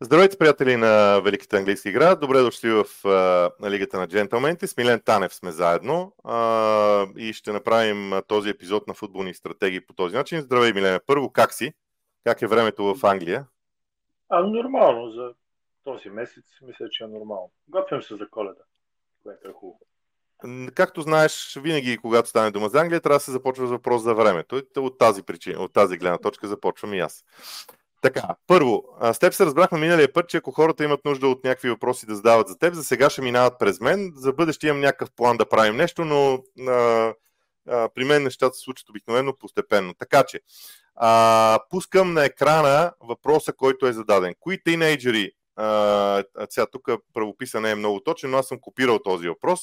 [0.00, 2.14] Здравейте, приятели на Великата английска игра.
[2.14, 2.84] Добре дошли в
[3.60, 4.66] на Лигата на джентълмените.
[4.66, 9.94] С Милен Танев сме заедно а, и ще направим този епизод на футболни стратегии по
[9.94, 10.40] този начин.
[10.40, 11.00] Здравей, Милен.
[11.06, 11.72] Първо, как си?
[12.24, 13.46] Как е времето в Англия?
[14.28, 15.32] А, нормално за
[15.84, 16.44] този месец.
[16.62, 17.50] Мисля, че е нормално.
[17.68, 18.62] Готвим се за коледа,
[19.22, 19.80] което е хубаво.
[20.74, 24.14] Както знаеш, винаги, когато стане дума за Англия, трябва да се започва с въпрос за
[24.14, 24.62] времето.
[24.76, 27.24] От тази причина, от тази гледна точка започвам и аз.
[28.00, 31.70] Така, първо, с теб се разбрахме миналия път, че ако хората имат нужда от някакви
[31.70, 34.12] въпроси да задават за теб, за сега ще минават през мен.
[34.16, 37.14] За бъдеще имам някакъв план да правим нещо, но а,
[37.68, 39.94] а, при мен нещата се случват обикновено постепенно.
[39.94, 40.40] Така че,
[40.94, 44.34] а, пускам на екрана въпроса, който е зададен.
[44.40, 49.28] Кои тинейджери, а, сега тук правописа не е много точен, но аз съм копирал този
[49.28, 49.60] въпрос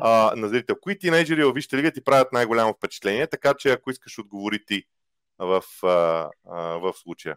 [0.00, 0.76] а, на зрител.
[0.80, 4.82] Кои тинейджери във Вижте лига ти правят най-голямо впечатление, така че ако искаш отговори ти
[5.38, 5.86] в, а,
[6.50, 7.36] а, в случая.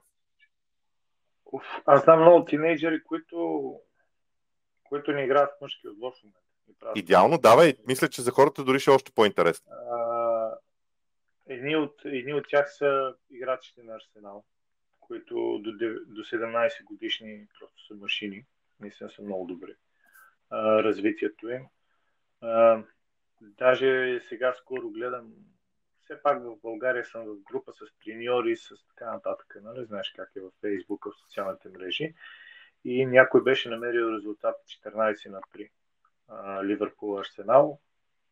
[1.86, 3.76] Аз знам много тинейджери, които,
[4.84, 6.40] които не играят в мъжки отбор в момента.
[6.96, 7.74] Идеално, давай.
[7.88, 9.72] Мисля, че за хората дори ще е още по-интересно.
[9.72, 10.58] А,
[11.48, 14.44] едни, от, едни от тях са играчите на Арсенал,
[15.00, 15.72] които до,
[16.08, 18.46] до 17 годишни просто са машини.
[18.80, 19.76] Наистина са много добри.
[20.50, 21.66] А, развитието им.
[22.42, 22.84] А,
[23.42, 25.34] даже сега скоро гледам
[26.10, 29.86] все пак в България съм в група с треньори, с така нататък, нали?
[29.86, 32.14] знаеш как е в Фейсбук, в социалните мрежи.
[32.86, 35.70] И някой беше намерил резултат 14 на 3.
[36.64, 37.80] Ливърпул Арсенал.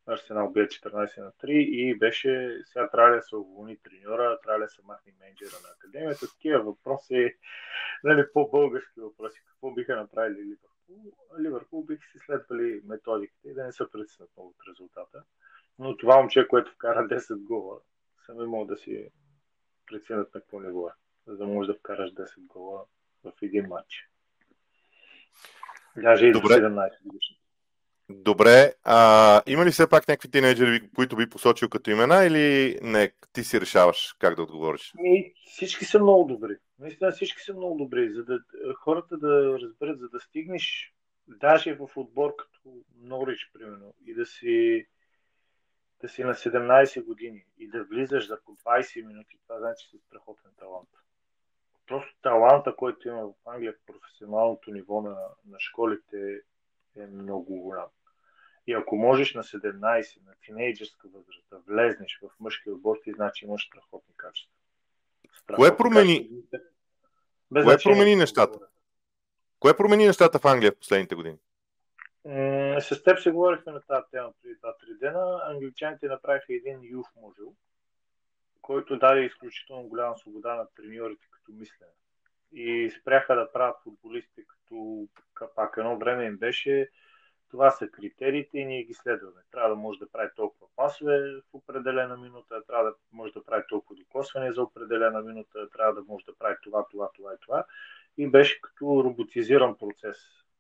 [0.06, 4.69] Арсенал бе 14 на 3 и беше, сега трябва да се уволни треньора, трябва да
[4.69, 6.28] се махне менеджера на академията.
[6.28, 7.36] Такива въпроси,
[8.03, 9.41] нали, по-български въпроси.
[9.47, 11.14] Какво биха направили Ливърпул?
[11.39, 15.23] Ливърпул биха си следвали методиките и да не се притеснат много от резултата.
[15.80, 17.80] Но това момче, което вкара 10 гола,
[18.25, 19.09] съм имал да си
[19.86, 20.92] преценят на какво ниво е,
[21.28, 22.84] за да можеш да вкараш 10 гола
[23.23, 24.09] в един матч.
[25.97, 26.53] Даже и Добре.
[26.53, 27.38] 17 годишни.
[28.09, 33.12] Добре, а, има ли все пак някакви тинейджери, които би посочил като имена или не?
[33.34, 34.94] Ти си решаваш как да отговориш?
[35.03, 36.56] И всички са много добри.
[36.79, 38.13] Наистина всички са много добри.
[38.13, 38.40] За да
[38.79, 40.94] хората да разберат, за да стигнеш
[41.28, 44.85] даже в отбор като Норич, примерно, и да си
[46.02, 49.97] да си на 17 години и да влизаш за по 20 минути, това значи, си
[50.08, 50.90] страхотен талант.
[51.88, 56.41] Просто таланта, който има в Англия в професионалното ниво на, на школите
[56.96, 57.88] е много голям.
[58.68, 63.46] И ако можеш на 17, на тинейджерска възраст да влезнеш в мъжки отбор, ти значи
[63.46, 64.53] имаш страхотни качества.
[65.34, 66.29] Страхотни Кое промени?
[67.64, 68.59] Кое промени нещата?
[69.59, 71.38] Кое промени нещата в Англия в последните години?
[72.80, 75.42] С теб се говорихме на тази тема преди 2-3 дена.
[75.44, 77.54] Англичаните направиха един юф модул,
[78.62, 81.92] който даде изключително голяма свобода на треньорите като мислене.
[82.52, 85.74] И спряха да правят футболисти като капак.
[85.78, 86.90] Едно време им беше
[87.50, 89.42] това са критериите и ние ги следваме.
[89.52, 93.64] Трябва да може да прави толкова пасове в определена минута, трябва да може да прави
[93.70, 97.66] толкова докосване за определена минута, трябва да може да прави това, това, това и това.
[98.18, 100.18] И беше като роботизиран процес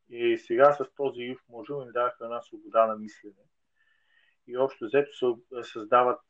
[0.09, 3.33] и сега с този юв модул им даваха една свобода на мислене.
[4.47, 6.21] И общо взето създават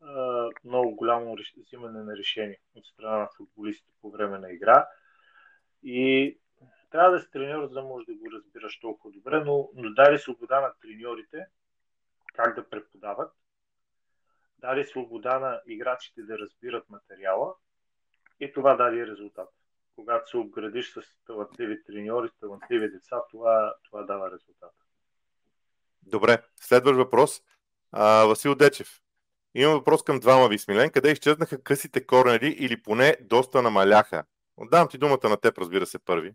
[0.00, 4.88] а, много голямо взимане на решение от страна на футболистите по време на игра.
[5.82, 6.38] И
[6.90, 10.18] трябва да си треньор, за да можеш да го разбираш толкова добре, но, но даде
[10.18, 11.46] свобода на треньорите
[12.34, 13.32] как да преподават,
[14.58, 17.54] даде свобода на играчите да разбират материала
[18.40, 19.48] и това даде резултат
[19.96, 24.72] когато се обградиш с талантливи треньори, с талантливи деца, това, това дава резултат.
[26.02, 27.42] Добре, следващ въпрос.
[27.92, 29.00] А, Васил Дечев.
[29.54, 30.90] Имам въпрос към двама ви, Смилен.
[30.90, 34.24] Къде изчезнаха късите корнери или поне доста намаляха?
[34.56, 36.34] Отдавам ти думата на теб, разбира се, първи.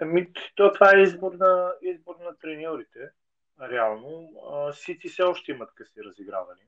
[0.00, 3.10] Ами, то, това е избор на, избор на треньорите.
[3.60, 4.32] Реално.
[4.72, 6.66] Сити все още имат къси разигравания.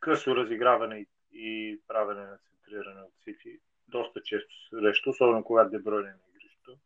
[0.00, 6.08] Късо разиграване и, и правене на центриране от Сити доста често срещу, особено когато Дебройне
[6.08, 6.78] на игрището.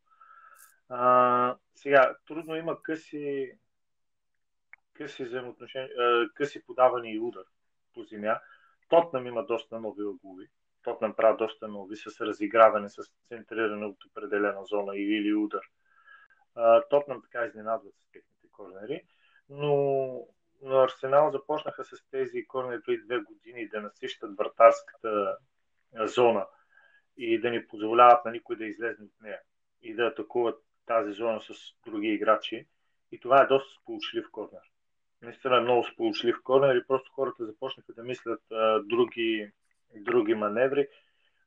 [0.88, 3.52] А, сега, трудно има къси,
[4.92, 5.90] къси взаимоотношения,
[6.34, 7.44] къси подаване и удар
[7.94, 8.40] по земя.
[8.88, 10.48] Тотнам има доста нови ъглови.
[10.82, 15.62] Тотнам прави доста нови с разиграване, с центриране от определена зона или удар.
[16.90, 19.02] Тотнам така изненадват с техните корнери,
[19.48, 20.26] но,
[20.62, 25.36] но Арсенал започнаха с тези корнери преди две години да насищат вратарската
[25.94, 26.46] зона–
[27.20, 29.40] и да ни позволяват на никой да излезе от нея
[29.82, 31.54] и да атакуват тази зона с
[31.86, 32.66] други играчи.
[33.12, 34.62] И това е доста сполучлив корнер.
[35.22, 39.50] Наистина е много сполучлив корнер и просто хората започнаха да мислят а, други,
[39.96, 40.88] други маневри.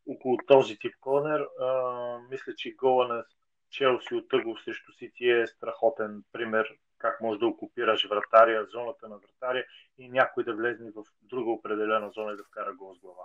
[0.07, 1.47] около този тип корнер.
[1.59, 3.25] А, мисля, че гола на
[3.69, 9.17] Челси от Тъгов срещу Сити е страхотен пример как може да окупираш вратария, зоната на
[9.17, 9.65] вратария
[9.97, 13.23] и някой да влезне в друга определена зона и да вкара гол с глава.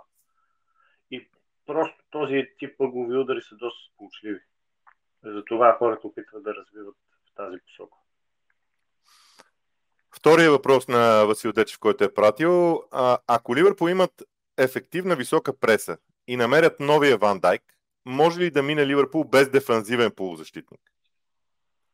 [1.11, 1.29] И
[1.69, 4.39] просто този тип ъгови удари са доста сполучливи.
[5.23, 7.97] Затова хората опитват да развиват в тази посока.
[10.15, 12.83] Втория въпрос на Васил Дечев, който е пратил.
[12.91, 14.23] А, ако Ливърпул имат
[14.57, 17.63] ефективна висока преса и намерят новия Ван Дайк,
[18.05, 20.81] може ли да мине Ливърпул без дефанзивен полузащитник?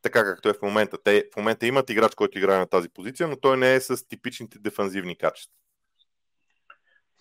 [0.01, 0.98] Така както е в момента.
[1.04, 4.07] Те в момента имат играч, който играе на тази позиция, но той не е с
[4.07, 5.56] типичните дефанзивни качества.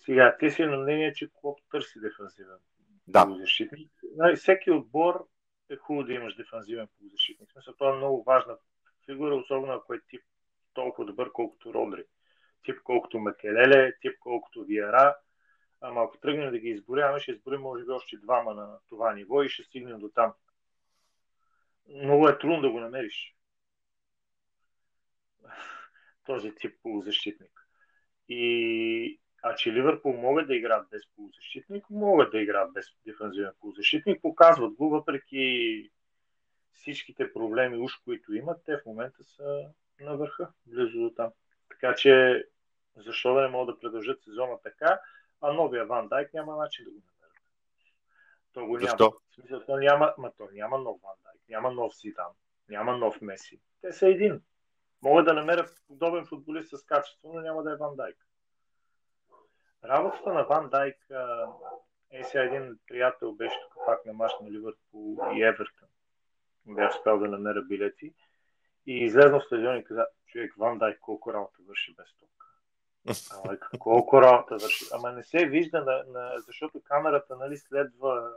[0.05, 2.57] Сега, ти си на мнение, че Клоп търси дефанзивен
[3.07, 3.25] да.
[3.25, 3.91] полузащитник.
[4.15, 5.27] Нали, всеки отбор
[5.69, 7.51] е хубаво да имаш дефанзивен полузащитник.
[7.51, 8.57] Смисъл, това е много важна
[9.05, 10.21] фигура, особено ако е тип
[10.73, 12.03] толкова добър, колкото Родри.
[12.63, 15.17] Тип колкото Макелеле, тип колкото Виара.
[15.81, 19.43] Ама ако тръгнем да ги изборяваме, ще изборим може би още двама на това ниво
[19.43, 20.33] и ще стигнем до там.
[21.89, 23.35] Много е трудно да го намериш.
[26.25, 27.67] Този тип полузащитник.
[28.29, 34.21] И а че Ливърпул могат да играят без полузащитник, могат да играят без дефанзивен полузащитник,
[34.21, 35.91] показват го, въпреки
[36.73, 39.65] всичките проблеми, уж които имат, те в момента са
[39.99, 41.31] на върха, близо до там.
[41.69, 42.43] Така че,
[42.95, 44.99] защо да не могат да продължат сезона така,
[45.41, 47.43] а новия Ван Дайк няма начин да го намерят.
[48.53, 49.03] То го защо?
[49.03, 49.15] няма.
[49.29, 52.31] В смисъл, то няма, ма то няма нов Ван Дайк, няма нов Сидан,
[52.69, 53.61] няма нов Меси.
[53.81, 54.41] Те са един.
[55.01, 58.17] Могат да намерят подобен футболист с качество, но няма да е Ван Дайк.
[59.87, 60.97] Работата на Ван Дайк
[62.11, 65.87] е сега един приятел беше тук пак на мач на Ливърпул и Евертън.
[66.65, 68.13] Бях успял да намеря билети.
[68.87, 72.45] И излезнал в стадион и каза, човек, Ван Дайк колко работа върши без топка.
[73.31, 74.85] Ама колко работа върши.
[74.93, 78.31] Ама не се вижда, на, на, защото камерата нали, следва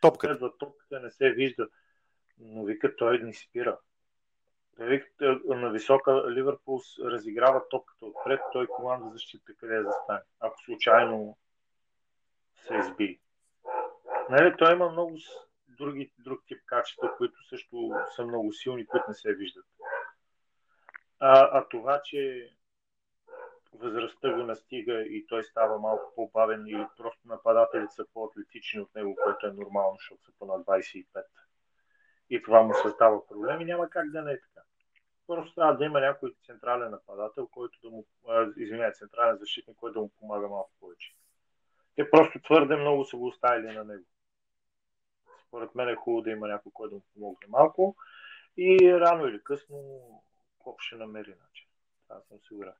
[0.00, 0.34] топката.
[0.34, 1.68] Следва топката, не се вижда.
[2.38, 3.78] Но вика, той не спира.
[4.78, 10.20] Вика, на висока Ливърпул разиграва топката отпред, той команда защита къде да застане.
[10.40, 11.36] Ако случайно
[12.54, 13.20] се изби.
[14.30, 15.16] Нали, той има много
[15.68, 19.66] други, друг тип качества, които също са много силни, които не се виждат.
[21.18, 22.50] А, а това, че
[23.72, 29.16] възрастта го настига и той става малко по-бавен или просто нападателите са по-атлетични от него,
[29.24, 31.06] което е нормално, защото са по на 25.
[32.32, 34.60] И това му създава проблеми, няма как да не е така.
[35.26, 38.06] Просто трябва да има някой централен нападател, който да му,
[38.56, 41.14] извиняй, централен защитник, който да му помага малко повече.
[41.96, 44.04] Те просто твърде много са го оставили на него.
[45.46, 47.96] Според мен е хубаво да има някой, който да му помогне малко
[48.56, 49.78] и рано или късно
[50.58, 51.68] Клоп ще намери начин.
[52.08, 52.72] Аз съм сигурен.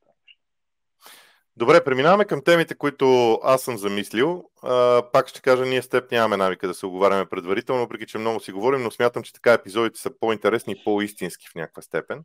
[1.57, 4.45] Добре, преминаваме към темите, които аз съм замислил.
[4.63, 8.19] А, пак ще кажа, ние с теб нямаме навика да се оговаряме предварително, въпреки че
[8.19, 12.25] много си говорим, но смятам, че така епизодите са по-интересни и по-истински в някаква степен.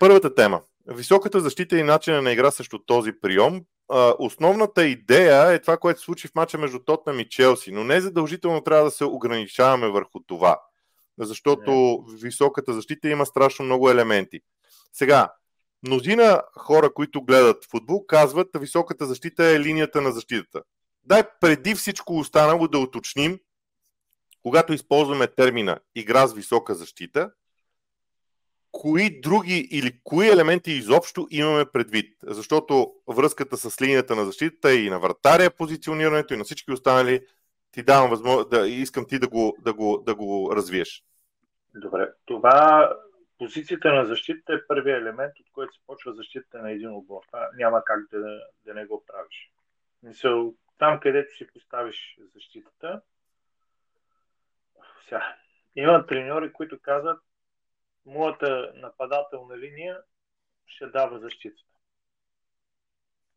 [0.00, 0.60] Първата тема.
[0.86, 3.60] Високата защита и начина на игра срещу този прием.
[3.88, 7.84] А, основната идея е това, което се случи в мача между Тотнам и Челси, но
[7.84, 10.60] не задължително трябва да се ограничаваме върху това,
[11.18, 14.40] защото високата защита има страшно много елементи.
[14.92, 15.32] Сега,
[15.86, 20.62] мнозина хора, които гледат футбол, казват, високата защита е линията на защитата.
[21.04, 23.38] Дай преди всичко останало да уточним,
[24.42, 27.30] когато използваме термина игра с висока защита,
[28.72, 32.16] кои други или кои елементи изобщо имаме предвид.
[32.22, 37.20] Защото връзката с линията на защитата и на вратаря, позиционирането и на всички останали
[37.72, 41.04] ти давам възможност да искам ти да го, да го, да го развиеш.
[41.74, 42.08] Добре.
[42.26, 42.90] Това
[43.44, 47.22] позицията на защита е първият елемент, от който се почва защита на един отбор.
[47.54, 49.52] Няма как да, да не го правиш.
[50.02, 53.02] Мисъл, там, където си поставиш защитата,
[55.04, 55.36] сега,
[55.76, 57.22] има треньори, които казват,
[58.06, 60.00] моята нападателна линия
[60.66, 61.78] ще дава защитата.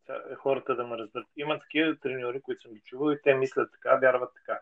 [0.06, 1.28] Сега, хората да ме разберат.
[1.38, 4.62] Има такива треньори, които съм ги чувал и те мислят така, вярват така.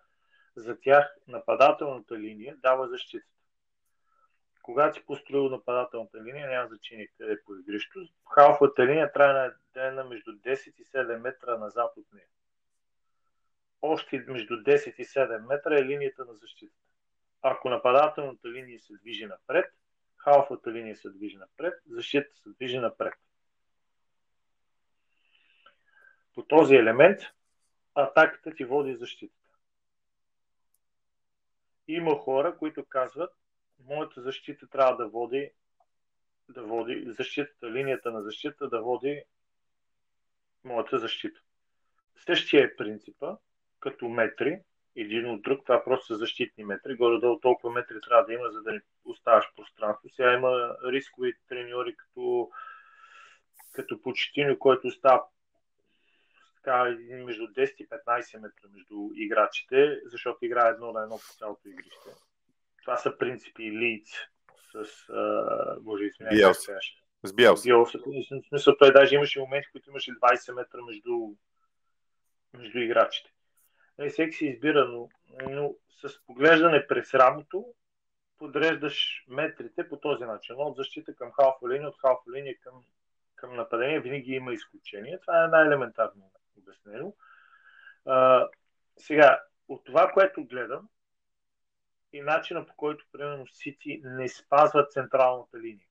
[0.55, 3.34] За тях нападателната линия дава защитата
[4.65, 8.07] когато си построил нападателната линия, няма значение къде по игрището.
[8.33, 12.27] Халфата линия трябва да е на между 10 и 7 метра назад от нея.
[13.81, 16.79] Още между 10 и 7 метра е линията на защитата.
[17.41, 19.73] Ако нападателната линия се движи напред,
[20.17, 23.13] халфата линия се движи напред, защитата се движи напред.
[26.33, 27.21] По този елемент
[27.95, 29.49] атаката ти води защитата.
[31.87, 33.33] Има хора, които казват,
[33.79, 35.51] моята защита трябва да води
[36.49, 39.23] да води защитата, линията на защита да води
[40.63, 41.41] моята защита.
[42.25, 43.37] Същия е принципа,
[43.79, 44.59] като метри,
[44.95, 45.61] един от друг.
[45.65, 46.95] Това просто са защитни метри.
[46.95, 50.09] Горе-долу толкова метри трябва да има, за да не оставаш пространство.
[50.09, 52.49] Сега има рискови треньори, като,
[53.73, 55.23] като Почетино, който става
[56.55, 56.83] така,
[57.25, 62.09] между 10 и 15 метра между играчите, защото играе едно на едно по цялото игрище.
[62.85, 64.09] Това са принципи лиц
[64.71, 66.37] с, а, може извинявай,
[67.23, 67.63] С Биелс.
[67.63, 67.93] Биелс.
[67.93, 71.33] В смисъл, той даже имаше моменти, които имаше 20 метра между,
[72.57, 73.31] между играчите.
[73.97, 75.09] Не, всеки си избира, но,
[75.49, 77.65] но с поглеждане през рамото
[78.37, 80.55] подреждаш метрите по този начин.
[80.57, 82.83] От защита към халфа линия, от халфа линия към,
[83.35, 85.19] към нападение винаги има изключение.
[85.19, 87.13] Това е най-елементарно обяснено.
[88.05, 88.47] А,
[88.97, 90.89] сега, от това, което гледам
[92.15, 95.87] и начина по който, примерно, Сити не спазва централната линия.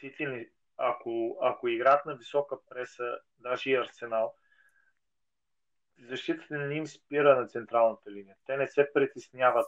[0.00, 4.34] Сити, не, ако, ако играят на висока преса, даже и Арсенал,
[5.98, 8.36] защитата не им спира на централната линия.
[8.46, 9.66] Те не се притесняват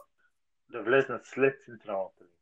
[0.69, 2.37] да влезнат след централната линия.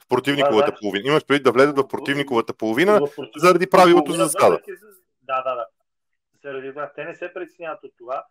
[0.00, 1.08] В противниковата значи, половина.
[1.08, 3.32] Имаш преди да влезат в противниковата половина, в против...
[3.36, 4.60] заради правилото за засада.
[5.22, 5.66] Да, да, да.
[6.42, 6.92] Заради това.
[6.92, 8.24] Те не се притесняват от това.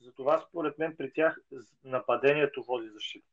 [0.00, 1.38] Затова, според мен, при тях
[1.84, 3.26] нападението води защита.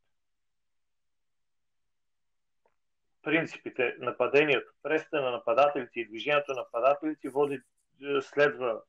[3.24, 7.62] Принципите, нападението, преста на нападателите и движението на нападателите води,
[8.02, 8.82] е, следва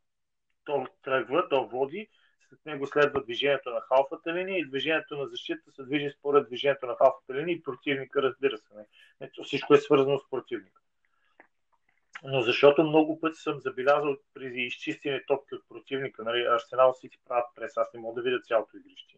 [0.64, 2.08] то тръгва, то води,
[2.48, 6.86] след него следва движението на халфата линия и движението на защита се движи според движението
[6.86, 8.74] на халфата линия и противника, разбира се.
[9.20, 9.30] Не.
[9.44, 10.83] Всичко е свързано с противника.
[12.26, 17.46] Но защото много пъти съм забелязал при изчистени топки от противника, нали, Арсенал Сити правят
[17.54, 19.14] прес, аз не мога да видя цялото игрище.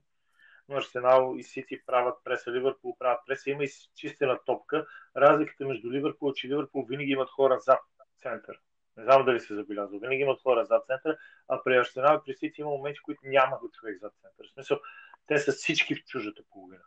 [0.68, 4.86] Но Арсенал и Сити правят преса, Ливърпул правят преса, има изчистена топка.
[5.16, 7.80] Разликата между Ливърпул, че Ливърпул винаги имат хора зад
[8.22, 8.60] център.
[8.96, 9.98] Не знам дали се забелязва.
[9.98, 11.16] Винаги имат хора зад центъра,
[11.48, 14.46] а при Арсенал и при Сити има моменти, които няма го човек зад центъра.
[14.48, 14.80] В смисъл,
[15.26, 16.82] те са всички в чужата половина.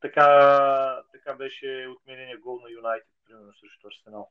[0.00, 4.30] Така, така беше отменения гол на Юнайтед, примерно срещу Арсенал.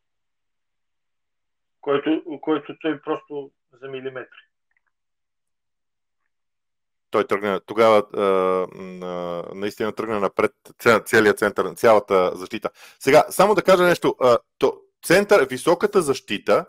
[1.82, 4.40] Който, който той просто за милиметри.
[7.12, 8.22] Той тръгна, тогава а,
[9.06, 10.52] а, наистина тръгна напред
[11.06, 12.70] целият център, цялата защита.
[13.00, 14.16] Сега, само да кажа нещо.
[14.22, 16.66] А, то, център, високата защита,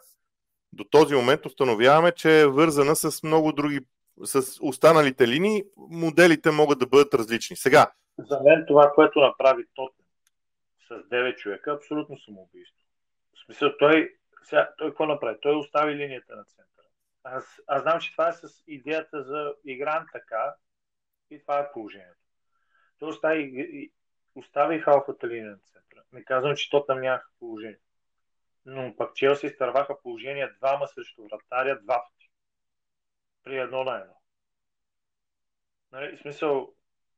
[0.73, 3.81] до този момент установяваме, че е вързана с много други,
[4.25, 5.64] с останалите линии.
[5.76, 7.57] Моделите могат да бъдат различни.
[7.57, 7.93] Сега.
[8.19, 10.05] За мен това, което направи Тотен
[10.88, 12.85] с 9 човека, е абсолютно самоубийство.
[13.35, 15.38] В смисъл, той, сега, той какво направи?
[15.42, 16.87] Той остави линията на центъра.
[17.25, 20.54] Аз, аз знам, че това е с идеята за игран така
[21.30, 22.20] и това е положението.
[22.99, 23.90] Той остави,
[24.35, 26.02] остави халфата линия на центъра.
[26.12, 27.78] Не казвам, че то там нямаха положение
[28.66, 32.30] но пък Челси изтърваха положение двама срещу вратаря два пъти.
[33.42, 34.14] При едно на едно.
[35.92, 36.75] Нали, смисъл,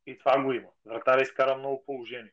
[0.06, 0.68] и това го има.
[0.86, 2.32] Вратаря изкара много положение.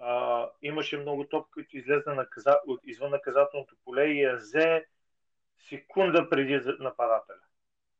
[0.00, 2.60] А, имаше много топ, които излезна наказа...
[2.84, 4.86] извън наказателното поле и я взе
[5.58, 7.40] секунда преди нападателя.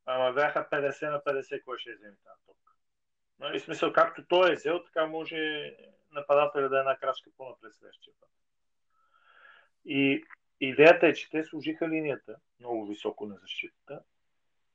[0.06, 2.72] Ама бяха 50 на 50, кой ще вземе тази топка.
[3.38, 5.72] Нали, смисъл, както той е взел, така може
[6.12, 8.30] нападателя да е една крачка по-напред следващия път.
[9.84, 10.24] И
[10.60, 14.02] идеята е, че те служиха линията много високо на защитата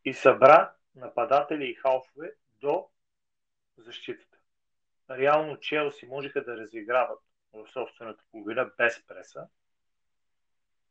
[0.06, 2.90] и събра нападатели и халфове до
[3.78, 4.33] защитата.
[5.18, 7.20] Реално Челси можеха да разиграват
[7.54, 9.48] в собствената половина без преса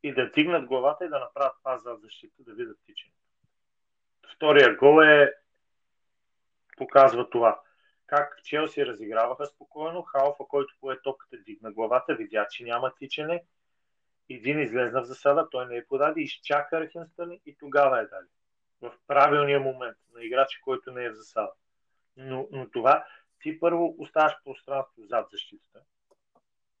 [0.03, 3.19] и да дигнат главата и да направят паз за защита, да видят тичането.
[4.35, 5.33] Втория гол е
[6.77, 7.61] показва това.
[8.05, 13.43] Как Челси разиграваха спокойно, Халфа, който пое топката, дигна главата, видя, че няма тичане
[14.29, 18.27] един излезна в засада, той не е подаде, изчака Рахинстън и тогава е дали.
[18.81, 21.51] В правилния момент на играч, който не е в засада.
[22.17, 23.05] Но, но това
[23.43, 25.79] ти първо оставаш пространство зад защитата,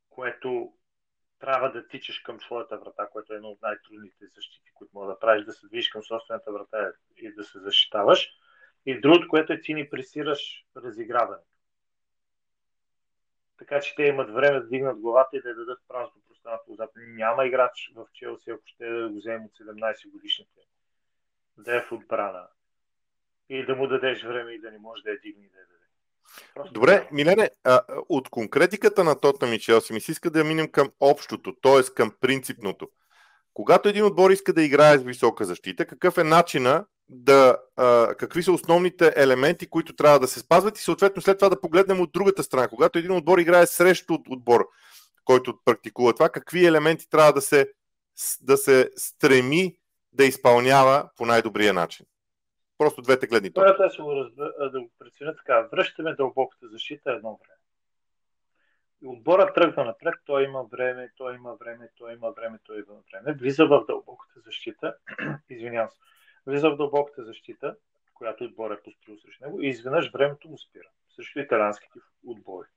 [0.09, 0.73] което
[1.39, 5.19] трябва да тичаш към своята врата, което е едно от най-трудните защити, които мога да
[5.19, 8.29] правиш, да се движиш към собствената врата и да се защитаваш.
[8.85, 11.47] И другото, което е ти ни пресираш разиграването.
[13.57, 16.91] Така че те имат време да дигнат главата и да дадат празно пространство отзад.
[16.95, 20.59] Няма играч в Челси, ако ще да го вземе от 17 годишните,
[21.57, 22.47] да е в отбрана
[23.49, 25.65] и да му дадеш време и да не може да я дигне и да я
[25.67, 25.82] даде.
[26.55, 27.07] Просто Добре.
[27.11, 31.55] Милене, а, от конкретиката на Тотнам и Челси ми се иска да минем към общото,
[31.61, 31.83] т.е.
[31.83, 32.87] към принципното.
[33.53, 38.43] Когато един отбор иска да играе с висока защита, какъв е начина да, а, какви
[38.43, 42.11] са основните елементи, които трябва да се спазват и съответно след това да погледнем от
[42.11, 42.67] другата страна.
[42.67, 44.67] Когато един отбор играе срещу отбор,
[45.25, 47.69] който практикува това, какви елементи трябва да се,
[48.41, 49.75] да се стреми
[50.13, 52.05] да изпълнява по най-добрия начин.
[52.83, 53.67] Просто двете гледни точки.
[53.67, 55.67] Хората разбера, да го преценя така.
[55.71, 57.59] Връщаме дълбоката защита едно време.
[59.15, 63.37] Отбора тръгва напред, той има време, той има време, той има време, той има време.
[63.39, 64.95] Влиза в дълбоката защита,
[65.49, 65.99] извинявам се,
[66.47, 67.75] влиза в дълбоката защита,
[68.13, 70.87] която отбор е построил срещу него и изведнъж времето му спира.
[71.15, 72.67] Срещу италянските отбори.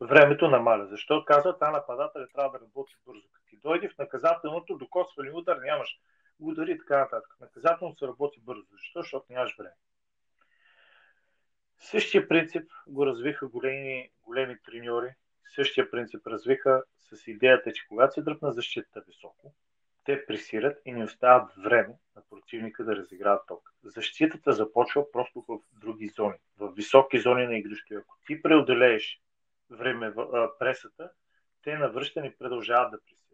[0.00, 0.86] Времето намаля.
[0.86, 3.28] Защо казва, та нападател трябва да работи бързо.
[3.32, 5.98] Като дойде в наказателното, докосвали удар, нямаш
[6.40, 7.36] удари и така нататък.
[7.40, 8.66] Наказателно се работи бързо.
[8.72, 9.00] Защо?
[9.00, 9.74] Защото нямаш време.
[11.78, 15.14] Същия принцип го развиха големи, големи треньори.
[15.54, 19.54] Същия принцип развиха с идеята, че когато се дръпна защитата високо,
[20.04, 23.72] те пресират и не остават време на противника да разиграват ток.
[23.84, 28.00] Защитата започва просто в други зони, в високи зони на игрището.
[28.00, 29.20] Ако ти преодолееш
[29.70, 31.10] време в пресата,
[31.62, 33.27] те навръщани продължават да пресират.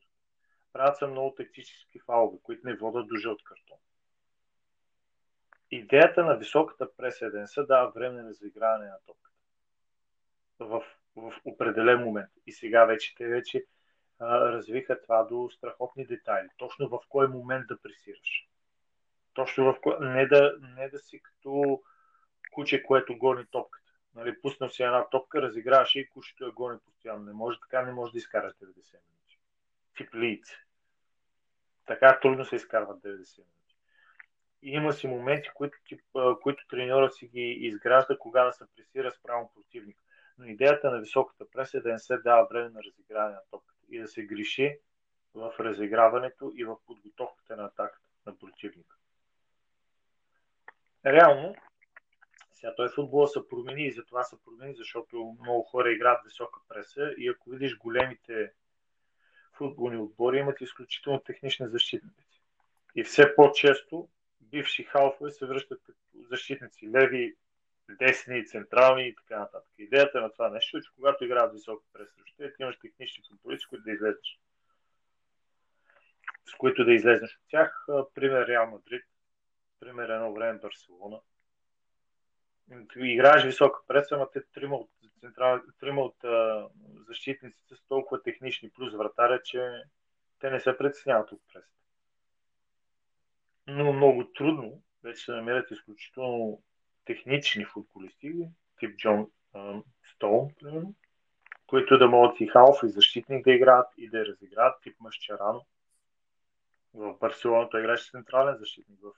[0.75, 3.79] Правят се много тактически фалове, които не водят до жълт картон.
[5.71, 9.37] Идеята на високата преса е да не дава време за игране на топката.
[10.59, 10.83] В,
[11.17, 12.31] в определен момент.
[12.47, 13.65] И сега вече те вече
[14.19, 16.49] а, развиха това до страхотни детайли.
[16.57, 18.49] Точно в кой момент да пресираш.
[19.35, 19.97] Точно в кой...
[20.01, 21.83] Не да, не да си като
[22.53, 23.93] куче, което гони топката.
[24.15, 27.25] Нали, пуснал си една топка, разиграваш и кучето я гони постоянно.
[27.25, 29.39] Не може така, не може да изкараш 90 минути.
[29.97, 30.64] Тип лице.
[31.87, 33.77] Така трудно се изкарват 90 минути.
[34.63, 36.01] Има си моменти, които, тип,
[36.43, 39.99] които треньора си ги изгражда, кога да се пресира спрямо противник.
[40.39, 43.81] Но идеята на високата преса е да не се дава време на разиграване на топката
[43.91, 44.79] и да се греши
[45.35, 48.97] в разиграването и в подготовката на атаката на противника.
[51.07, 51.55] Реално,
[52.53, 57.15] сега той футбола се промени и затова се промени, защото много хора играят висока преса
[57.19, 58.53] и ако видиш големите
[59.57, 62.43] футболни отбори имат изключително технични защитници.
[62.95, 64.09] И все по-често
[64.41, 65.99] бивши халфове се връщат като
[66.31, 67.37] защитници, леви,
[67.89, 69.71] десни, централни и така нататък.
[69.79, 73.85] Идеята на това нещо е, че когато играят високо през ти имаш технични футболисти, които
[73.85, 74.41] да излезеш.
[76.47, 77.87] С които да излезнеш от тях.
[78.15, 79.05] Пример Реал Мадрид,
[79.81, 81.21] пример едно време Барселона.
[82.97, 85.61] Играеш висока преса, ама трима от централ...
[85.81, 86.69] трима от а,
[87.09, 89.83] защитниците са толкова технични, плюс вратаря, че
[90.39, 91.71] те не се притесняват от преста.
[93.67, 96.63] Но много трудно вече се намерят изключително
[97.05, 98.49] технични футболисти,
[98.79, 99.31] тип Джон
[100.15, 100.95] Стоун, примерно,
[101.67, 105.67] които да могат и халф, и защитник да играят, и да разиграят, тип Машчарано.
[106.95, 109.01] В Барселона той играше централен защитник.
[109.03, 109.13] В,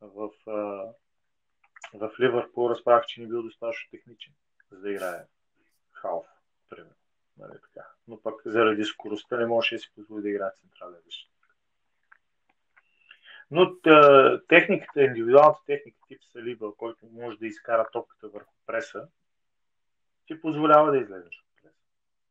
[0.00, 0.94] в, в
[1.94, 4.32] в Ливърпул разправях, че не бил достатъчно техничен,
[4.70, 5.26] за да играе
[5.92, 6.26] халф,
[6.68, 6.94] примерно.
[7.36, 7.86] Нали, така.
[8.08, 11.56] Но пък заради скоростта не може да си позволи да играе централен защитник.
[13.50, 13.80] Но
[14.48, 19.08] техниката, индивидуалната техника тип Салиба, който може да изкара топката върху преса,
[20.26, 21.76] ти позволява да излезеш от преса.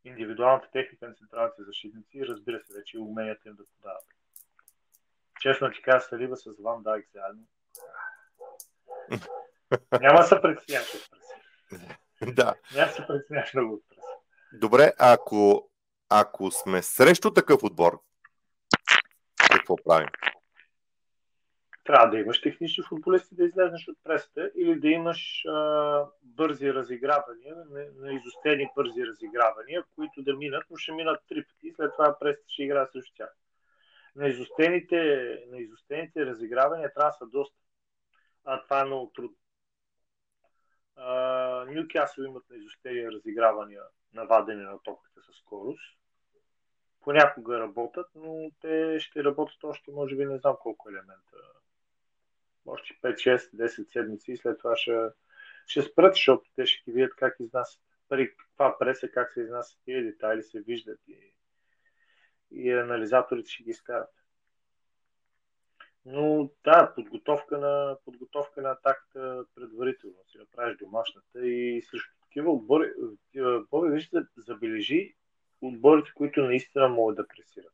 [0.03, 4.05] Индивидуалната техника на централните защитници, разбира се, вече и уменията им да подават.
[5.41, 7.43] Честно ти кажа, Салиба с Ван Дайк заедно
[10.01, 12.33] няма да се притесняваш от преса.
[12.33, 12.55] Да.
[12.75, 13.83] Няма да се притесняваш много от.
[14.53, 15.69] Добре, ако,
[16.09, 18.01] ако сме срещу такъв отбор,
[19.51, 20.09] какво правим?
[21.83, 27.55] Трябва да имаш технични футболисти да излезнеш от пресата или да имаш а, бързи разигравания,
[27.95, 32.19] на изостени бързи разигравания, които да минат, но ще минат три пъти и след това
[32.19, 33.35] пресата ще играе също тях.
[34.15, 34.97] На изостените,
[35.47, 37.57] на изостените разигравания трябва да са доста.
[38.45, 39.37] А това е много трудно.
[41.67, 43.83] Нюкасъл имат на изостели разигравания
[44.13, 45.97] на вадене на топката със скорост.
[47.01, 51.37] Понякога работят, но те ще работят още, може би, не знам колко елемента.
[52.65, 54.99] Още 5, 6, 10 седмици и след това ще,
[55.67, 57.81] ще спрат, защото те ще ги видят как изнасят.
[58.09, 61.33] При това преса, как се изнасят тия детайли, се виждат и,
[62.51, 64.18] и анализаторите ще ги изкарат.
[66.11, 70.15] Но да, подготовка на, подготовка на атаката предварително.
[70.27, 72.91] Си направиш домашната и срещу такива отбори,
[73.37, 75.15] отбори вижте, забележи
[75.61, 77.73] отборите, които наистина могат да пресират.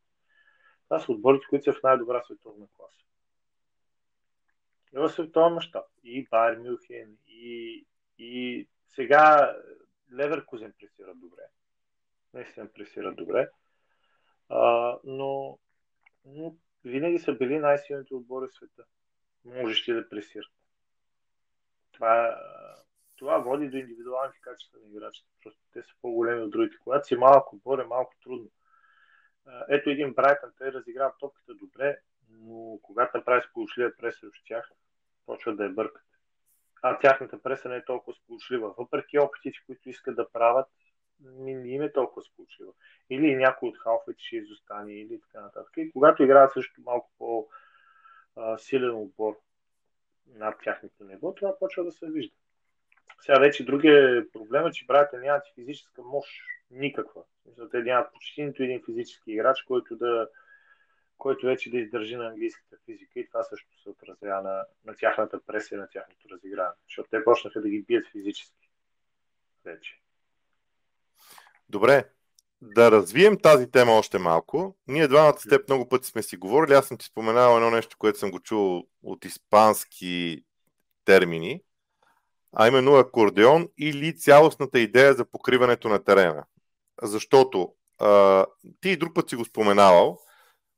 [0.83, 3.03] Това са отборите, които са в най-добра световна класа.
[4.93, 5.85] И в световен мащаб.
[6.03, 7.85] И Байер Мюхен, и,
[8.17, 9.55] и сега
[10.13, 11.43] Леверкузен пресира добре.
[12.33, 13.49] Наистина пресира добре.
[14.49, 15.59] А, но,
[16.25, 16.55] но
[16.89, 18.83] винаги са били най-силните отбори в света.
[19.45, 20.51] Можеш ли да пресират.
[21.91, 22.41] Това,
[23.15, 25.29] това води до индивидуалните качества на играчите.
[25.43, 26.77] Просто те са по-големи от другите.
[26.83, 28.49] Когато си малък отбор е малко трудно.
[29.69, 31.97] Ето един Брайтън, те разиграват топката добре,
[32.29, 34.71] но когато направи сполучлива прес срещу тях,
[35.25, 36.03] Почват да я бъркат.
[36.81, 38.73] А тяхната преса не е толкова сполучлива.
[38.77, 40.67] Въпреки опитите, които искат да правят,
[41.23, 42.71] не им е толкова сполучлива.
[43.09, 45.73] Или някой от халфите ще изостане, или така нататък.
[45.77, 49.39] И когато играят също малко по-силен отбор
[50.27, 52.35] над тяхното ниво, това почва да се вижда.
[53.21, 56.29] Сега вече другия проблем е, че братята нямат физическа мощ
[56.71, 57.23] никаква.
[57.71, 60.29] Те нямат почти нито един физически играч, който да,
[61.17, 65.41] който вече да издържи на английската физика и това също се отразява на, на тяхната
[65.45, 68.69] преса и на тяхното разиграване, защото те почнаха да ги бият физически
[69.65, 69.99] вече.
[71.69, 72.09] Добре,
[72.61, 74.77] да развием тази тема още малко.
[74.87, 76.73] Ние двамата с теб много пъти сме си говорили.
[76.73, 80.43] Аз съм ти споменал едно нещо, което съм го чул от испански
[81.05, 81.61] термини,
[82.53, 86.43] а именно акордеон или цялостната идея за покриването на терена.
[87.01, 88.45] Защото а,
[88.81, 90.19] ти и друг път си го споменавал,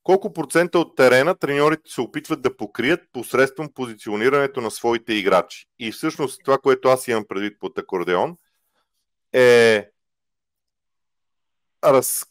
[0.03, 5.65] колко процента от терена треньорите се опитват да покрият посредством позиционирането на своите играчи.
[5.79, 8.37] И всъщност това, което аз имам предвид под акордеон,
[9.33, 9.89] е
[11.93, 12.25] раз,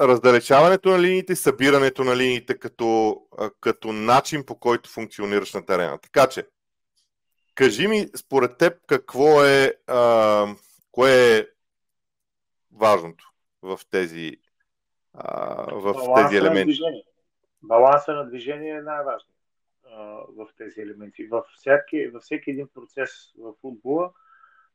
[0.00, 3.20] раздалечаването на линиите, събирането на линиите като,
[3.60, 5.98] като начин по който функционираш на терена.
[5.98, 6.46] Така че,
[7.54, 10.46] кажи ми според теб какво е, а,
[10.92, 11.46] кое е
[12.72, 14.36] важното в тези,
[15.14, 16.80] а, в тези елементи.
[16.80, 17.02] На
[17.62, 19.30] Баланса на движение е най-важно
[20.28, 21.26] в тези елементи.
[21.26, 24.12] Във всеки, във всеки един процес в футбола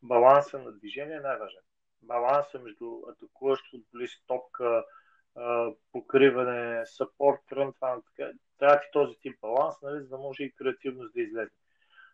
[0.02, 1.62] баланса на движение е най-важен
[2.04, 4.86] баланса между атакуващ футболист, топка,
[5.92, 8.32] покриване, сапорт, рън, това, така.
[8.60, 11.52] Трябва ти този тип баланс, нали, за да може и креативност да излезе.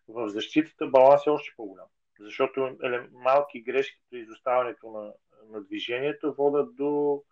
[0.07, 1.87] В защитата баланс е още по-голям,
[2.19, 2.77] защото
[3.11, 5.13] малки грешки при изоставането на,
[5.49, 7.23] на движението водят до,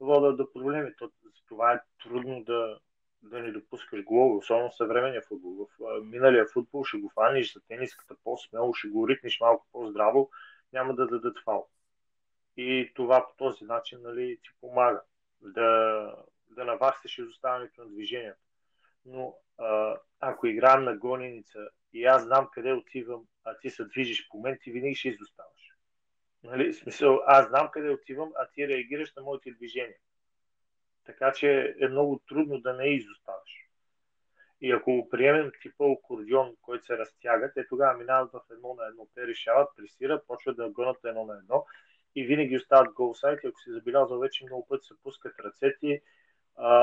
[0.00, 0.90] водят до проблеми.
[0.98, 1.10] То,
[1.48, 2.78] това е трудно да,
[3.22, 5.68] да не допускаш голове, особено в съвременния футбол.
[5.80, 10.30] В миналия футбол ще го фаниш за тениската по-смело, ще го ритниш малко по-здраво,
[10.72, 11.68] няма да дадат фал
[12.56, 15.02] и това по този начин нали, ти помага
[15.40, 16.10] да,
[16.50, 18.38] да наваксаш изоставането на движението.
[19.04, 24.28] Но а, ако играем на гоненица и аз знам къде отивам, а ти се движиш
[24.28, 25.70] по мен, ти винаги ще изоставаш.
[26.42, 26.72] Нали?
[26.72, 29.98] В смисъл, аз знам къде отивам, а ти реагираш на моите движения.
[31.04, 33.64] Така че е много трудно да не изоставаш.
[34.60, 39.08] И ако приемем типа акордион, който се разтяга, те тогава минават в едно на едно.
[39.14, 41.66] Те решават, пресират, почват да гонят едно на едно
[42.14, 43.40] и винаги остават голсайт.
[43.44, 46.02] Ако си забелязал, вече много пъти се пускат ръцете,
[46.56, 46.78] а,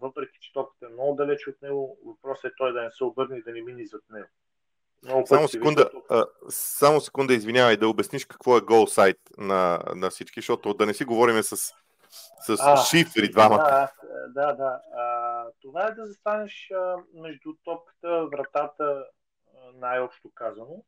[0.00, 3.36] въпреки че топката е много далеч от него, въпросът е той да не се обърне
[3.36, 4.28] и да не мини зад него.
[5.04, 10.10] Много само секунда, а, само секунда, извинявай, да обясниш какво е гол сайт на, на
[10.10, 11.56] всички, защото да не си говорим с,
[12.40, 13.58] с а, шифри двамата.
[13.58, 13.92] Да,
[14.28, 14.80] да, да.
[14.96, 19.04] А, това е да застанеш а, между топката, вратата,
[19.74, 20.84] най-общо казано,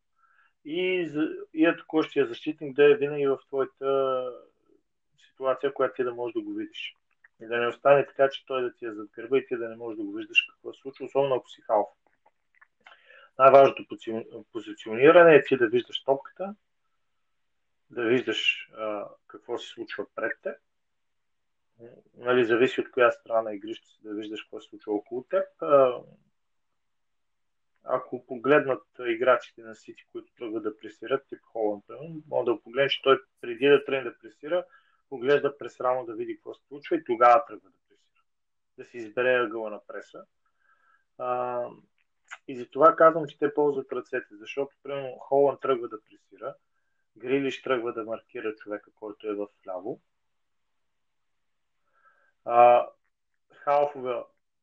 [0.66, 1.10] и,
[1.54, 4.22] и атакуващия защитник да е винаги в твоята
[5.30, 6.96] ситуация, която ти да можеш да го видиш.
[7.42, 9.68] И да не остане така, че той да ти е зад гърба и ти да
[9.68, 11.88] не можеш да го виждаш какво се случва, особено ако си халф.
[13.38, 13.86] Най-важното
[14.52, 16.54] позициониране е ти да виждаш топката,
[17.90, 20.56] да виждаш а, какво се случва пред теб.
[22.16, 25.44] Нали, зависи от коя страна на игрището си да виждаш какво се случва около теб.
[25.62, 26.00] А,
[27.88, 31.84] ако погледнат играчите на Сити, които тръгват да пресират, тип Холанд,
[32.28, 34.64] може да погледнеш, той преди да тръгне да пресира,
[35.08, 38.22] поглежда през рамо да види какво се случва и тогава тръгва да пресира.
[38.78, 40.24] Да си избере ъгъла на преса.
[41.18, 41.60] А,
[42.48, 46.54] и затова казвам, че те ползват ръцете, защото, примерно, Холанд тръгва да пресира,
[47.16, 50.00] Грилиш тръгва да маркира човека, който е в ляво.
[52.44, 52.88] А,
[53.52, 54.14] Халфове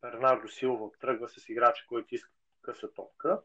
[0.01, 2.31] Бернардо Силва тръгва с играча, който иска
[2.63, 3.41] къса топка,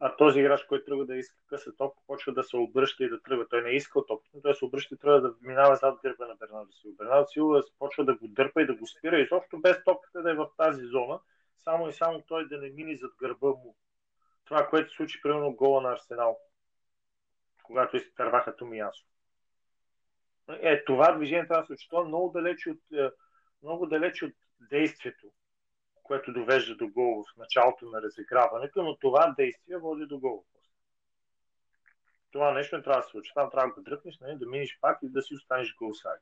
[0.00, 3.22] а този играч, който тръгва да иска къса топка, почва да се обръща и да
[3.22, 3.48] тръгва.
[3.48, 6.26] Той не е искал топка, но той се обръща и трябва да минава зад дърпа
[6.26, 6.96] на Бернардо Силва.
[6.98, 10.34] Бернардо Силва почва да го дърпа и да го спира, изобщо без топката да е
[10.34, 11.20] в тази зона,
[11.58, 13.76] само и само той да не мини зад гърба му.
[14.44, 16.38] Това, което случи примерно гола на Арсенал,
[17.62, 19.04] когато изтърваха Томиясо.
[20.48, 23.10] Е, това движение трябва да се много далеч от, е,
[23.62, 25.26] много далеч от действието
[26.08, 30.44] което довежда до гол в началото на разиграването, но това действие води до гол.
[32.30, 33.32] Това нещо не трябва да се случи.
[33.34, 36.20] Там трябва да го дръпнеш, нали, да минеш пак и да си останеш голсайд.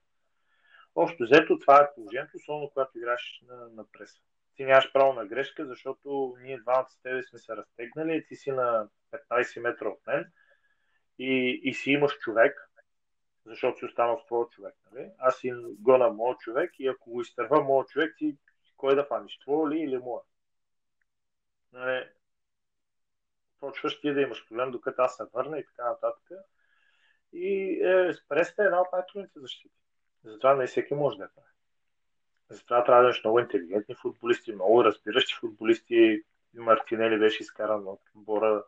[0.94, 4.20] Общо взето това е положението, особено когато играш на, на преса.
[4.56, 8.50] Ти нямаш право на грешка, защото ние двамата с тебе сме се разтегнали, ти си
[8.50, 8.88] на
[9.30, 10.32] 15 метра от мен
[11.18, 12.70] и, и си имаш човек,
[13.46, 14.74] защото си останал с твоя човек.
[14.92, 15.10] Нали?
[15.18, 18.36] Аз си гона моят човек и ако го изтърва моят човек, ти
[18.76, 20.22] кой да фаниш, твой ли или моя?
[21.72, 22.08] Нали,
[23.60, 26.30] почваш ти да имаш проблем, докато аз се върна и така нататък.
[27.32, 29.74] И е, преста е една от най-трудните защити.
[30.24, 31.48] Затова не всеки може да е прави.
[32.50, 36.22] Затова трябва да имаш много интелигентни футболисти, много разбиращи футболисти.
[36.54, 38.64] Мартинели беше изкаран от отбора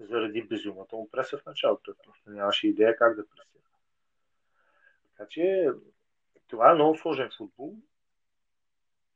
[0.00, 1.94] заради безумната му преса в началото.
[2.04, 3.62] Просто нямаше идея как да пресира.
[5.10, 5.68] Така че
[6.48, 7.76] това е много сложен футбол.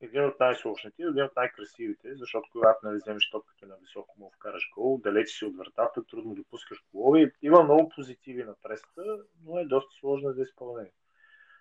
[0.03, 4.71] Един от най-сложните, един от най-красивите, защото когато нали, вземеш топката на високо му вкараш
[4.75, 7.33] гол, далеч си от вратата, трудно допускаш голови.
[7.43, 10.93] Има много позитиви на преста, но е доста сложна за изпълнение.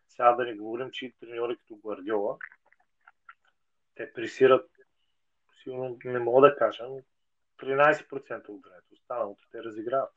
[0.08, 2.38] Сега да не говорим, че треньори като Гвардиола,
[3.96, 4.70] те пресират,
[5.64, 7.02] сигурно не мога да кажа, но
[7.60, 8.94] 13% от времето.
[8.94, 10.14] Останалото те разиграват.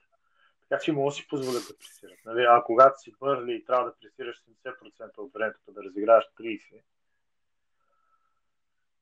[0.68, 2.18] Така че мога да си позволят да пресират.
[2.24, 2.44] Нали?
[2.48, 6.82] А когато си бърли и трябва да пресираш 70% от времето, да разиграваш 30%,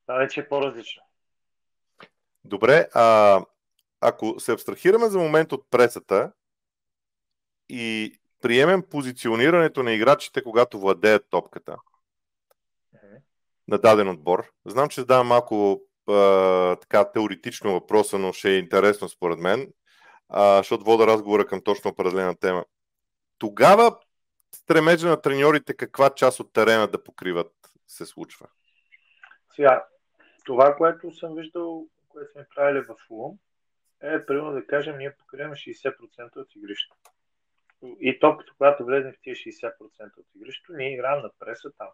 [0.06, 1.02] това вече е по-различно.
[2.44, 3.40] Добре, а
[4.00, 6.32] ако се абстрахираме за момент от пресата
[7.68, 11.76] и приемем позиционирането на играчите, когато владеят топката
[12.94, 13.18] uh-huh.
[13.68, 19.08] на даден отбор, знам, че задавам малко а, така теоретично въпроса, но ще е интересно
[19.08, 19.72] според мен,
[20.28, 22.64] а, защото вода разговора към точно определена тема.
[23.38, 23.96] Тогава
[24.54, 27.52] стремежа на треньорите каква част от терена да покриват
[27.88, 28.46] се случва?
[29.56, 29.86] Сега,
[30.44, 33.38] това, което съм виждал, което сме правили в Фулм,
[34.02, 36.96] е, примерно да кажем, ние покриваме 60% от игрището.
[38.00, 41.88] И топката, когато влезе в тия 60% от игрището, ние играем на преса там.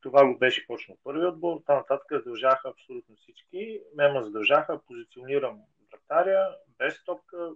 [0.00, 3.80] Това го беше почнал първи отбор, там нататък задължаха абсолютно всички.
[3.96, 5.60] Ме ме задължаха, позиционирам
[5.92, 7.50] вратаря, без топка,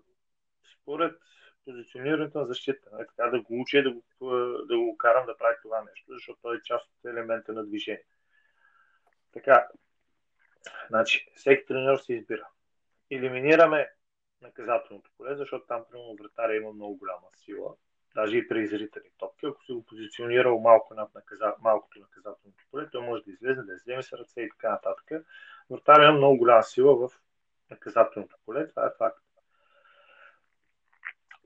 [0.74, 1.18] според
[1.66, 2.90] позиционирането на защита.
[3.00, 4.02] Е, така да го уча да го,
[4.66, 8.04] да го карам да прави това нещо, защото той е част от елемента на движение.
[9.32, 9.68] Така,
[10.88, 12.48] значи, всеки тренер се избира.
[13.10, 13.90] Елиминираме
[14.42, 17.74] наказателното поле, защото там, примерно, вратаря има много голяма сила,
[18.14, 19.46] даже и при зрители топки.
[19.46, 21.54] Ако си го позиционирал малко над наказа...
[21.60, 25.26] малкото наказателното поле, той може да излезе, да вземе с ръце и така нататък.
[25.70, 27.12] Вратаря има много голяма сила в
[27.70, 29.25] наказателното поле, това е факт.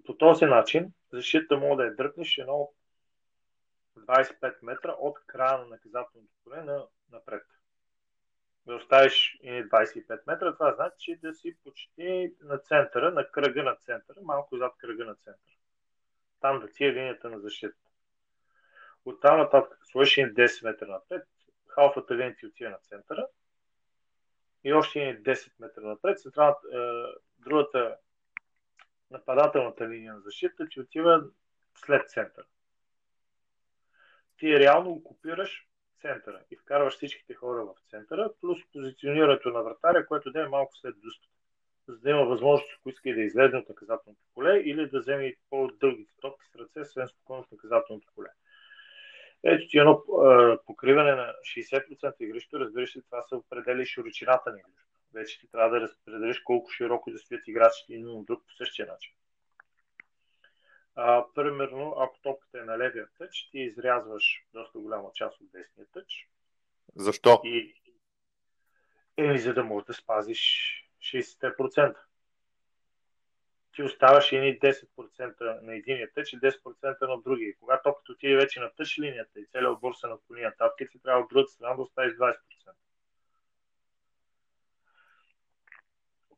[0.06, 2.72] По този начин защита може да е дръпнеш едно
[3.98, 7.42] 25 метра от края на наказателното поле на, напред
[8.66, 14.20] да оставиш 25 метра, това значи да си почти на центъра, на кръга на центъра,
[14.22, 15.54] малко зад кръга на центъра.
[16.40, 17.76] Там да ти е линията на защита.
[19.04, 21.28] От там нататък сложиш 10 метра напред,
[21.66, 23.26] халфата линия ти отива на центъра
[24.64, 26.30] и още 10 метра напред, е,
[27.38, 27.96] другата
[29.10, 31.24] нападателната линия на защита ти отива
[31.74, 32.46] след центъра.
[34.38, 35.68] Ти реално окупираш
[36.00, 40.76] центъра и вкарваш всичките хора в центъра, плюс позиционирането на вратаря, което да е малко
[40.76, 41.34] след дъската.
[41.88, 45.34] За да има възможност, ако иска и да излезе от наказателното поле, или да вземе
[45.50, 48.28] по-дългите топки с ръце, съвсем спокойно в наказателното поле.
[49.44, 54.58] Ето ти едно а, покриване на 60% игрищо, разбираш ли, това се определя широчината на
[54.58, 54.89] игрището.
[55.14, 58.86] Вече ти трябва да разпределиш колко широко да стоят играчите един от друг по същия
[58.86, 59.14] начин.
[60.94, 65.86] А, примерно, ако топката е на левия тъч, ти изрязваш доста голяма част от десния
[65.92, 66.28] тъч.
[66.96, 67.40] Защо?
[67.44, 67.74] И,
[69.16, 71.96] еми, за да можеш да спазиш 60%.
[73.74, 77.54] Ти оставаш едни 10% на единия тъч и 10% на другия.
[77.60, 81.20] Когато топката отиде вече на тъч линията и целият отбор се наклони нататък, ти трябва
[81.20, 82.36] от другата страна да оставиш 20%.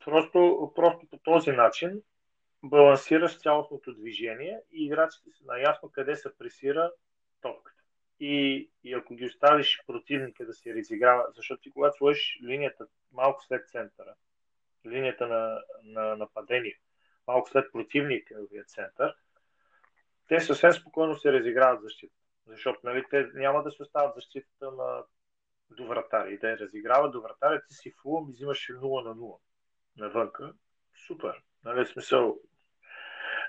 [0.04, 2.02] Просто, просто по този начин
[2.62, 6.92] балансираш цялостното движение и играчите са наясно къде се пресира
[7.40, 7.82] топката.
[8.20, 13.44] И, и ако ги оставиш противника да се разиграва, защото ти когато сложиш линията малко
[13.44, 14.14] след центъра,
[14.86, 16.78] линията на, на нападение,
[17.26, 19.14] малко след противниковия център,
[20.28, 22.14] те съвсем спокойно се разиграват защита.
[22.46, 25.04] Защото нали, те няма да се остават защитата на
[25.70, 26.38] до вратари.
[26.38, 29.38] Да я разиграват до вратаря, ти си фулъм и взимаш 0 на 0
[29.96, 30.52] навънка.
[31.06, 31.42] Супер.
[31.64, 32.38] Нали, смисъл,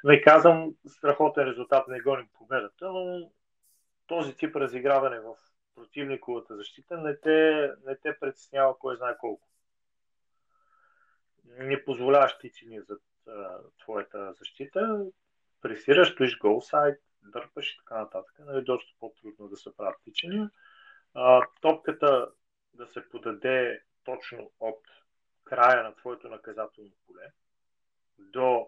[0.04, 3.32] не казвам страхотен резултат, не гоним победата, но
[4.08, 5.36] този тип разиграване в
[5.76, 9.48] противниковата защита не те, не те притеснява кой знае колко.
[11.46, 12.98] Не позволяваш тичини за
[13.80, 15.06] твоята защита,
[15.62, 18.36] пресираш, стоиш голсайд, дърпаш и така нататък.
[18.40, 20.50] Нали, доста по-трудно да се правят тичания.
[21.62, 22.32] топката
[22.74, 24.82] да се подаде точно от
[25.54, 27.32] края на твоето наказателно поле
[28.20, 28.68] до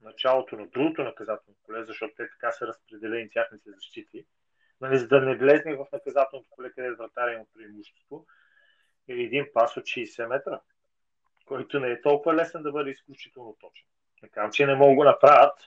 [0.00, 4.26] началото на другото наказателно поле, защото те така са разпределени тяхните защити,
[4.80, 8.26] нали, за да не влезне в наказателното поле, където вратаря има преимущество,
[9.08, 10.60] или един пас от 60 метра.
[11.46, 13.86] който не е толкова лесен да бъде изключително точен.
[14.30, 15.58] Казвам, че не могат го направят,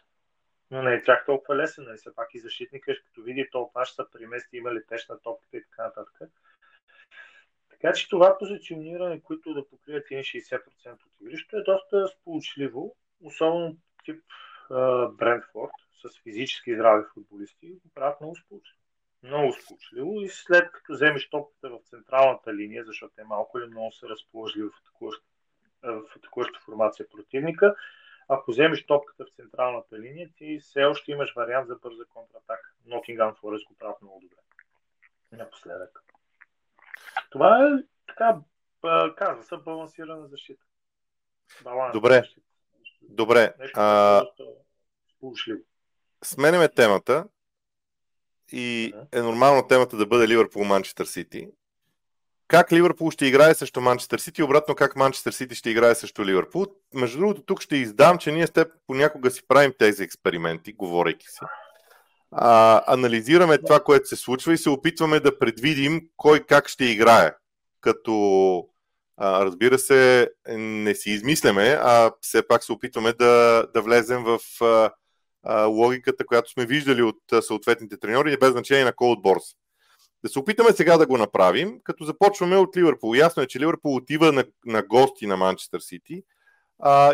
[0.71, 1.83] но не е чак толкова лесен.
[1.83, 1.97] Нали?
[1.97, 5.57] Все пак и защитника, като види толкова ще са премести, има ли теж на топката
[5.57, 6.31] и така нататък.
[7.81, 14.23] Така че това позициониране, което да покрият 60% от игрището е доста сполучливо, особено тип
[15.11, 18.79] Брентфорд с физически здрави футболисти го правят много сполучливо.
[19.23, 23.91] Много сполучливо и след като вземеш топката в централната линия, защото те малко или много
[23.91, 24.71] са разположили в
[26.15, 27.75] атакуваща формация противника,
[28.27, 32.73] ако вземеш топката в централната линия, ти все още имаш вариант за бърза контратака.
[32.87, 34.37] Nottingham Forest го правят много добре.
[35.31, 36.03] Напоследък.
[37.31, 38.39] Това е така,
[39.17, 40.63] казва се, балансирана защита.
[41.63, 42.15] Баланс Добре.
[42.15, 42.41] Защита.
[43.01, 43.53] Добре.
[43.59, 44.23] Нещо, а...
[46.23, 47.25] Сменяме темата
[48.51, 51.47] и е нормално темата да бъде Ливърпул Манчестър Сити.
[52.47, 56.65] Как Ливърпул ще играе срещу Манчестър Сити, обратно как Манчестър Сити ще играе срещу Ливърпул.
[56.93, 61.27] Между другото, тук ще издам, че ние с теб понякога си правим тези експерименти, говорейки
[61.27, 61.39] си.
[62.31, 67.33] А, анализираме това, което се случва и се опитваме да предвидим кой как ще играе.
[67.81, 68.67] Като
[69.17, 74.39] а, разбира се, не си измисляме, а все пак се опитваме да, да влезем в
[74.61, 74.91] а,
[75.43, 79.55] а, логиката, която сме виждали от съответните треньори, без значение на кой отбор са.
[80.23, 83.15] Да се опитаме сега да го направим, като започваме от Ливърпул.
[83.15, 86.23] Ясно е, че Ливърпул отива на, на гости на Манчестър Сити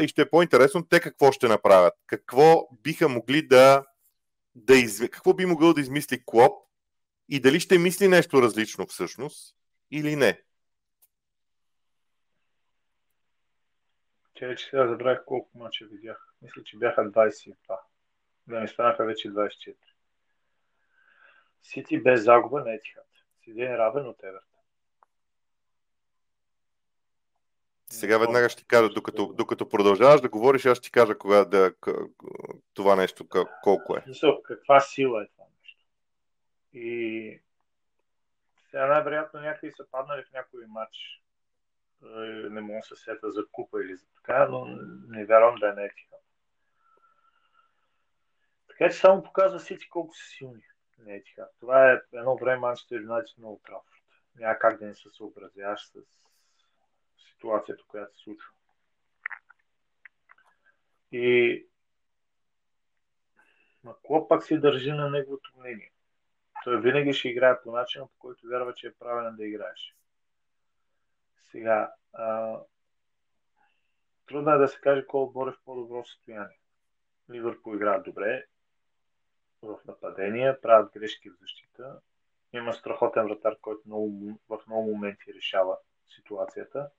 [0.02, 1.94] и ще е по-интересно те какво ще направят.
[2.08, 3.84] Какво биха могли да,
[4.56, 5.00] да из...
[5.10, 6.68] какво би могъл да измисли Клоп
[7.30, 9.56] и дали ще мисли нещо различно всъщност
[9.92, 10.42] или не.
[14.36, 16.34] Че вече сега забравих колко мача видях.
[16.42, 17.56] Мисля, че бяха 22.
[18.48, 19.76] Да не станаха вече 24.
[21.64, 23.08] Сити без загуба на Етихат.
[23.44, 24.51] С един равен от Евертон.
[27.92, 31.46] Сега веднага ще ти кажа, докато, докато продължаваш да говориш, аз ще ти кажа кога
[31.46, 31.74] да,
[32.74, 33.28] това нещо
[33.64, 34.04] колко е.
[34.44, 35.86] Каква сила е това нещо?
[36.74, 37.42] И
[38.70, 41.22] сега най-вероятно някъде са паднали в някой матч.
[42.50, 44.66] Не мога да се сета за купа или за така, но
[45.08, 46.24] не вярвам да е на Етихат.
[48.68, 50.62] Така че само показва Сити колко са силни
[51.06, 51.24] не е.
[51.60, 53.82] Това е едно време Манчестър Юнайтед много прав.
[54.36, 55.96] Няма как да не се съобразяваш с
[57.42, 58.52] ситуацията, която се случва.
[61.12, 61.68] И
[63.84, 65.92] Макло пак си държи на неговото мнение.
[66.64, 69.96] Той винаги ще играе по начина, по който вярва, че е правилен да играеш.
[71.52, 72.58] Сега, а...
[74.26, 76.60] трудно е да се каже кой отбор е в по-добро състояние.
[77.32, 78.46] Ливърпул играят добре,
[79.62, 82.02] в нападения, правят грешки в защита.
[82.54, 85.78] Има страхотен вратар, който много, в много моменти решава
[86.08, 86.92] ситуацията.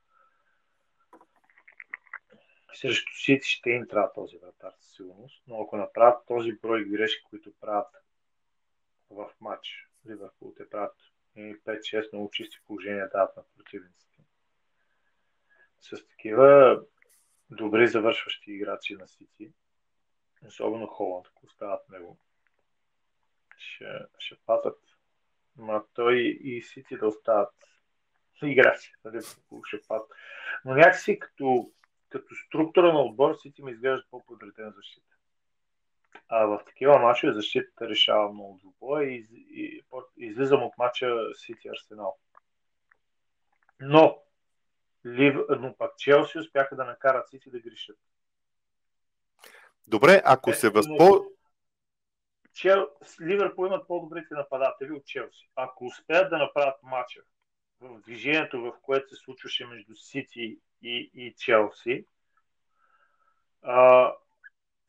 [2.75, 7.25] Срещу Сити ще им трябва този вратар със сигурност, но ако направят този брой грешки,
[7.31, 7.87] които правят
[9.11, 10.97] в матч, Ливърпул те правят
[11.37, 14.19] 5-6 много чисти положения дават на противниците.
[15.81, 16.81] С такива
[17.51, 19.53] добри завършващи играчи на Сити,
[20.47, 22.19] особено Холанд, ако остават него,
[23.57, 23.85] ще,
[24.19, 24.79] ще пазят.
[25.57, 27.55] Ма той и Сити да остават
[28.43, 29.21] играчи, нали,
[29.67, 30.11] ще пазят.
[30.65, 31.73] Но някакси като,
[32.13, 35.17] като структура на отбор Сити ми изглежда по-подреден защита.
[36.29, 39.83] А в такива мачове защитата решава много двубоя и, и,
[40.17, 42.19] и излизам от мача Сити Арсенал.
[43.81, 44.23] Но,
[45.07, 47.99] Лив, но пак Челси успяха да накарат Сити да грешат.
[49.87, 51.33] Добре, ако е, се възползват
[52.53, 52.89] Чел...
[53.21, 55.49] Ливърпул имат по-добрите нападатели от Челси.
[55.57, 57.21] Ако успеят да направят матча
[57.81, 62.07] в движението, в което се случваше между Сити и, и Челси,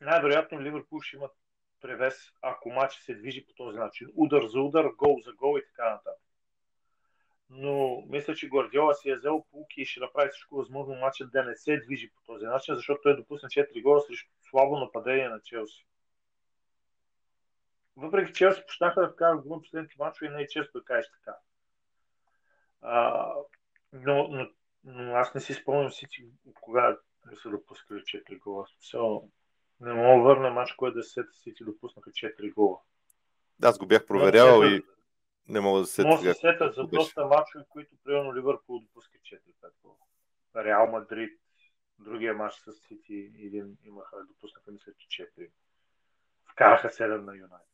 [0.00, 1.32] най-вероятно Ливърпул ще имат
[1.80, 4.08] превес, ако матчът се движи по този начин.
[4.16, 6.20] Удар за удар, гол за гол и така нататък.
[7.50, 11.44] Но мисля, че Гвардиола си е взел полки и ще направи всичко възможно матчът да
[11.44, 15.28] не се движи по този начин, защото той е допусна 4 гола срещу слабо нападение
[15.28, 15.86] на Челси
[17.96, 21.36] въпреки че Челси почнаха да вкарат гол последните мачове, не е често да кажеш така.
[22.82, 23.32] А,
[23.92, 24.48] но, но,
[24.84, 26.26] но, аз не си спомням всички
[26.60, 26.98] кога
[27.42, 28.66] са допускали 4 гола.
[28.66, 29.28] So,
[29.80, 32.80] не мога да върна мач, който да се Сити допуснаха 4 гола.
[33.58, 34.82] Да, аз го бях проверявал и
[35.48, 36.08] не мога да се сета.
[36.08, 39.40] Мога да се сета за доста мачове, които примерно Ливърпул допуска 4-5
[39.82, 39.96] гола.
[40.56, 41.40] Реал Мадрид,
[41.98, 45.50] другия мач с Сити, един имаха, допуснаха мисля, че 4.
[46.52, 47.70] Вкараха 7 на Юнайтед.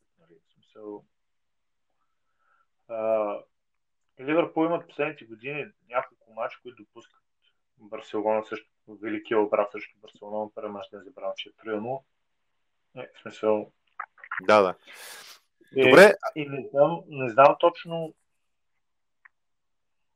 [0.75, 1.03] So,
[4.21, 7.21] Ливърпул имат последните години няколко мача, които допускат
[7.77, 12.01] Барселона също, великия обрат срещу Барселона, първи мач не забравям, че е 3
[12.95, 13.71] е, в смисъл...
[14.41, 14.75] Да, да.
[15.75, 16.13] И, Добре.
[16.35, 18.13] И не знам, не знам точно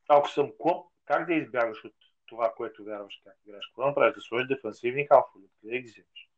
[0.08, 1.94] ако съм клоп, как да избягаш от
[2.26, 3.66] това, което вярваш как играеш?
[3.66, 4.14] Какво направиш?
[4.14, 5.46] Да сложиш дефансивни халфове?
[5.60, 6.30] Къде ги вземеш?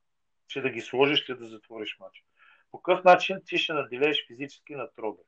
[0.48, 2.22] Ще да ги сложиш ли да затвориш матча?
[2.70, 5.22] По какъв начин ти ще наделееш физически на труда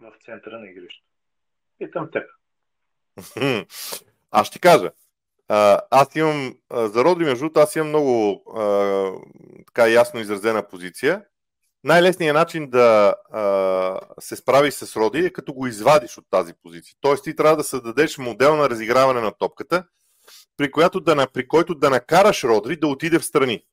[0.00, 1.07] в центъра на игрището?
[1.78, 2.22] Питам теб.
[4.30, 4.90] Аз ще кажа.
[5.90, 8.42] Аз имам, за Родри, между аз имам много
[9.66, 11.24] така ясно изразена позиция.
[11.84, 13.14] Най-лесният начин да
[14.20, 16.96] се справиш с Роди е като го извадиш от тази позиция.
[17.00, 19.84] Тоест ти трябва да създадеш модел на разиграване на топката,
[20.56, 23.64] при, която да, при който да накараш Родри да отиде в страни.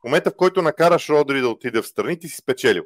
[0.00, 2.84] В момента, в който накараш Родри да отиде в страни, ти си спечелил.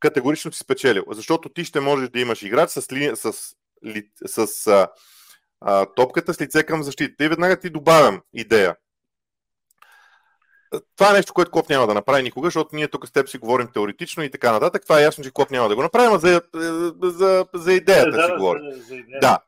[0.00, 1.04] Категорично си спечелил.
[1.10, 3.32] Защото ти ще можеш да имаш играч с, ли, с,
[4.26, 4.88] с, с а,
[5.60, 7.24] а, топката с лице към защита.
[7.24, 8.76] И веднага ти добавям идея.
[10.96, 13.38] Това е нещо, което Клоп няма да направи никога, защото ние тук с теб си
[13.38, 14.82] говорим теоретично и така нататък.
[14.82, 16.42] Това е ясно, че Клоп няма да го направи, но за,
[17.02, 18.72] за, за идеята да, си да, говорим.
[18.72, 19.20] За, за идея.
[19.20, 19.38] Да.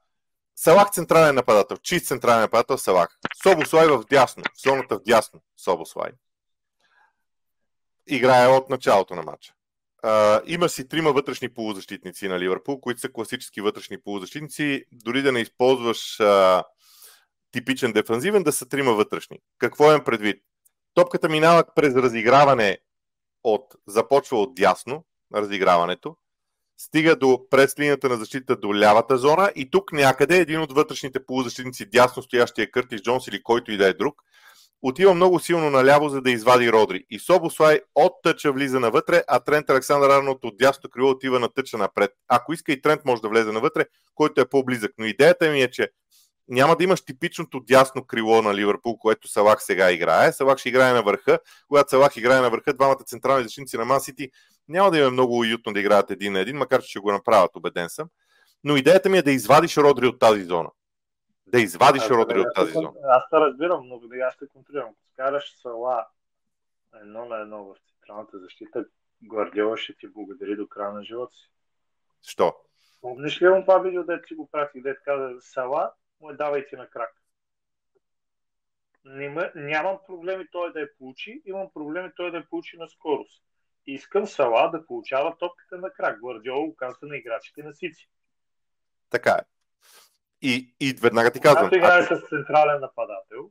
[0.56, 3.18] Салах централен нападател, чист централен нападател Салах.
[3.42, 6.10] Собослай в дясно, в зоната в дясно Собослай.
[8.06, 9.52] Играе от началото на матча.
[10.46, 14.84] Има си трима вътрешни полузащитници на Ливърпул, които са класически вътрешни полузащитници.
[14.92, 16.64] Дори да не използваш uh,
[17.52, 19.38] типичен дефанзивен, да са трима вътрешни.
[19.58, 20.42] Какво имам предвид?
[20.94, 22.78] Топката минава през разиграване
[23.44, 26.16] от, започва от дясно, разиграването,
[26.78, 31.26] стига до през линията на защита до лявата зона и тук някъде един от вътрешните
[31.26, 34.22] полузащитници, дясно стоящия Къртис Джонс или който и да е друг,
[34.82, 37.04] отива много силно наляво, за да извади Родри.
[37.10, 41.48] И Собослай от тъча влиза навътре, а Трент Александър Арнолд от дясно крило отива на
[41.48, 42.10] тъча напред.
[42.28, 44.92] Ако иска и Трент може да влезе навътре, който е по-близък.
[44.98, 45.88] Но идеята ми е, че
[46.48, 50.32] няма да имаш типичното дясно крило на Ливърпул, което Салах сега играе.
[50.32, 51.38] Салах ще играе на върха.
[51.68, 54.30] Когато Салах играе на върха, двамата централни защитници на Масити
[54.68, 57.56] няма да има много уютно да играят един на един, макар че ще го направят,
[57.56, 58.08] убеден съм.
[58.64, 60.68] Но идеята ми е да извадиш Родри от тази зона.
[61.46, 62.92] Да извадиш а, Родри от тази зона.
[63.04, 64.88] Аз те разбирам, но да аз те контролирам.
[64.88, 66.06] Ако скараш Сала
[66.94, 68.84] едно на едно в централната защита,
[69.22, 71.50] Гвардиола ще ти благодари до края на живота си.
[72.22, 72.56] Що?
[73.00, 76.86] Помниш ли това видео, де ти го пратих, де каза Сала му е давайте на
[76.86, 77.14] крак.
[79.04, 83.42] Нема, нямам проблеми той да я получи, имам проблеми той да я получи на скорост.
[83.86, 86.20] Искам Сала да получава топката на крак.
[86.20, 88.08] Гвардиола го казва на играчите на Сици.
[89.10, 89.55] Така е.
[90.42, 91.64] И, и веднага ти казвам.
[91.64, 92.26] Когато играеш ако...
[92.26, 93.50] с централен нападател,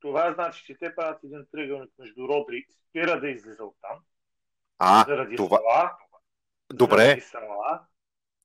[0.00, 3.98] това значи, че те правят един тръгълник между Родри, спира да излиза от там.
[4.78, 5.58] А, заради това...
[5.58, 5.90] Сала,
[6.72, 6.96] Добре.
[6.96, 7.80] Заради Сала,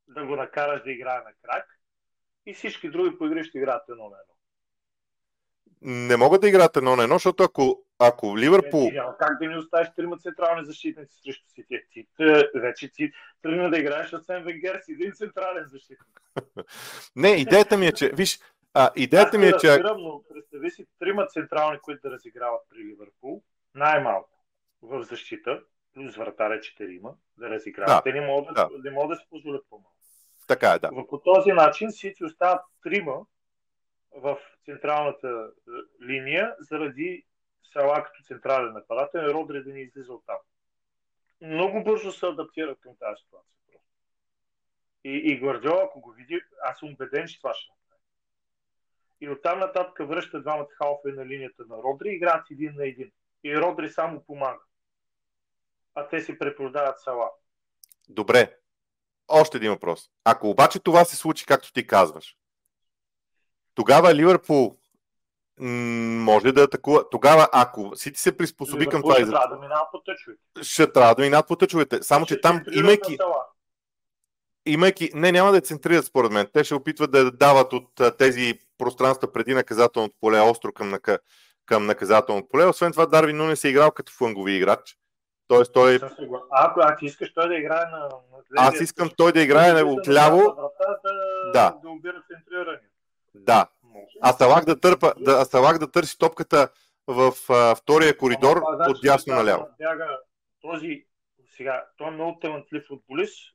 [0.07, 1.79] да го накараш да играе на крак
[2.45, 4.33] и всички други по игри ще играят едно на едно.
[5.81, 8.89] Не могат да играят едно на едно, защото ако, ако Ливърпул...
[8.91, 11.65] Няма как да ни оставиш трима централни защитници срещу си.
[11.67, 12.07] Ти, ти,
[12.55, 13.11] вече ти
[13.41, 16.21] тръгна да играеш с Венгер си един централен защитник.
[17.15, 18.09] не, идеята ми е, че...
[18.09, 18.39] Виж,
[18.73, 19.67] а, идеята ми е, че...
[19.67, 23.43] Разбирам, но представи си трима централни, които да разиграват при Ливърпул,
[23.75, 24.29] най-малко
[24.81, 25.61] в защита,
[25.93, 28.03] плюс вратаря четирима, да разиграват.
[28.05, 28.89] Да, Те не могат да, да.
[28.89, 29.93] Не могат да се позволят по-малко.
[30.47, 30.89] Така е, да.
[31.09, 33.15] По този начин Сити остават трима
[34.17, 35.71] в централната е,
[36.05, 37.25] линия заради
[37.73, 40.37] Сала като централен нападател и Родри да не излиза от там.
[41.41, 43.57] Много бързо се адаптират към тази ситуация.
[45.03, 48.01] И, и Гвардиола, ако го види, аз съм убеден, че това ще направи.
[49.21, 53.11] И оттам нататък връща двамата халфа на линията на Родри, играят един на един.
[53.43, 54.63] И Родри само помага.
[55.95, 57.29] А те си препродават Сала.
[58.09, 58.57] Добре,
[59.27, 60.09] още един въпрос.
[60.23, 62.37] Ако обаче това се случи, както ти казваш,
[63.77, 64.77] тогава Ливърпул
[65.59, 67.09] може да атакува.
[67.09, 69.15] Тогава, ако Сити се приспособи Ливърпул към това...
[69.15, 70.41] Ще трябва да минава по тъчовете.
[70.61, 72.03] Ще трябва да минава по тъчовете.
[72.03, 73.17] Само, ще че там, имайки...
[74.65, 75.11] Имайки...
[75.13, 76.47] Не, няма да центрират според мен.
[76.53, 81.19] Те ще опитват да дават от тези пространства преди наказателното поле, остро към, нака...
[81.65, 82.65] към наказателното поле.
[82.65, 84.97] Освен това, Дарвин Нуне се играл като флангови играч.
[85.47, 85.99] Тоест той...
[86.51, 87.99] Ако, ако искаш той да играе на...
[87.99, 88.09] на
[88.57, 90.41] Аз искам той да играе от ляво.
[91.53, 91.75] Да, да.
[91.83, 92.77] да убира центриране.
[92.77, 92.96] Да.
[94.21, 96.69] А Салах да, търпа, да, а Салах да търси топката
[97.07, 99.67] в а, втория коридор Ама, значи, от дясно наляво.
[99.77, 100.19] Бяга
[100.61, 101.05] този,
[101.57, 103.53] сега, той е много талантлив футболист,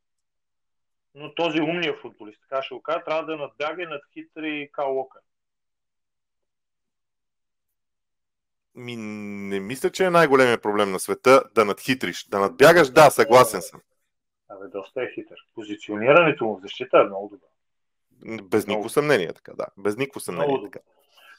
[1.15, 5.21] но този умният футболист, така ще го кажа, трябва да надбяга и надхитри Кал Локър.
[8.75, 12.29] Ми, не мисля, че е най-големият проблем на света да надхитриш.
[12.29, 13.81] Да надбягаш, да, съгласен съм.
[14.49, 15.37] Абе, доста е хитър.
[15.55, 17.47] Позиционирането му в защита е много добро.
[18.43, 19.67] Без никакво съмнение, така, да.
[19.79, 20.79] Без никакво съмнение, така.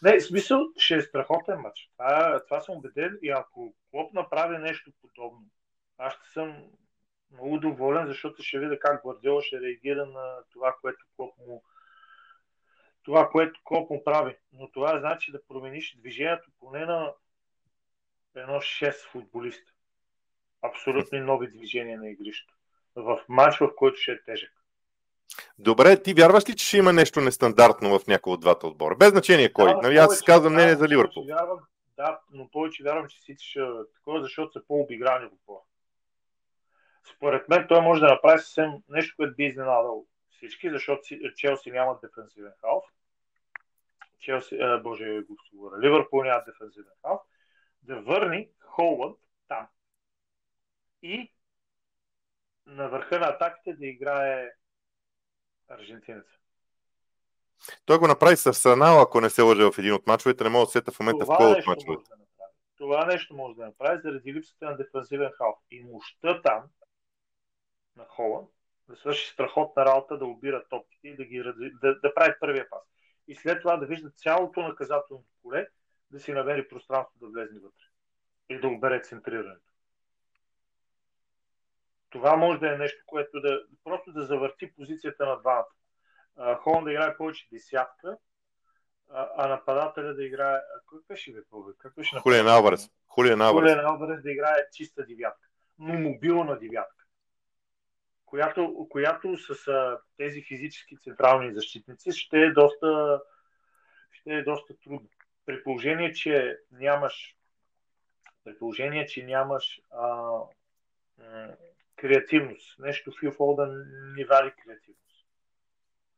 [0.04, 1.90] Не, в смисъл, ще е страхотен матч.
[1.92, 5.46] Това, това съм убеден и ако Клоп направи нещо подобно,
[5.98, 6.64] аз ще съм
[7.32, 11.64] много доволен, защото ще видя как Гвардиола ще реагира на това, което Клоп му
[13.04, 14.36] това, което Клоп му прави.
[14.54, 17.14] Но това значи да промениш движението поне на
[18.36, 19.72] едно 6 футболиста.
[20.62, 22.54] Абсолютно нови движения на игрището.
[22.96, 24.63] В матч, в който ще е тежък.
[25.60, 28.96] Добре, ти вярваш ли, че ще има нещо нестандартно в някой от двата отбора?
[28.96, 29.74] Без значение кой.
[29.74, 31.26] Да, нали, аз казвам мнение за Ливърпул.
[31.26, 31.60] Вярвам,
[31.98, 33.60] да, но повече вярвам, че всички ще
[33.96, 35.62] такова, защото са по-обиграни отбора.
[37.16, 41.02] Според мен той може да направи съвсем нещо, което би изненадал всички, защото
[41.36, 42.84] Челси нямат дефенсивен халф.
[44.20, 47.22] Челси, а, боже, го говоря, Ливърпул нямат дефенсивен халф.
[47.84, 49.18] Да върни Холанд
[49.48, 49.68] там.
[51.02, 51.32] И
[52.66, 54.52] на върха на атаките да играе
[55.80, 56.26] аржентинец.
[57.86, 60.44] Той го направи с Арсенал, ако не се лъжа в един от мачовете.
[60.44, 62.10] Не мога да сета в момента Това в кой от мачовете.
[62.10, 62.46] Да
[62.78, 65.58] Това нещо може да направи заради липсата на дефензивен халф.
[65.72, 66.64] И мощта там
[67.98, 68.50] на Холанд
[68.90, 71.44] да свърши страхотна работа, да обира топките и да, ги,
[71.82, 72.82] да, да прави първия пас.
[73.28, 75.68] И след това да вижда цялото наказателно поле,
[76.12, 77.86] да си намери пространство да влезе вътре.
[78.50, 79.73] И да обере центрирането.
[82.14, 85.66] Това може да е нещо, което да просто да завърти позицията на двамата.
[86.58, 88.18] Холанд да играе повече десятка,
[89.10, 90.60] а, а нападателя да играе...
[90.86, 91.40] Кой беше ви
[91.78, 92.90] Как беше Хулиан Алварес.
[93.08, 93.72] Хулиан Алварес.
[93.72, 95.48] Хулиан Алварес да играе чиста девятка.
[95.80, 97.06] Но мобилна девятка.
[98.26, 103.22] Която, която с а, тези физически централни защитници ще е доста,
[104.12, 105.10] ще е доста трудно.
[105.46, 107.38] При положение, че нямаш
[108.44, 110.32] при положение, че нямаш а,
[112.04, 112.80] креативност.
[112.80, 113.84] Нещо Фил Фолдън
[114.16, 115.26] не вади креативност.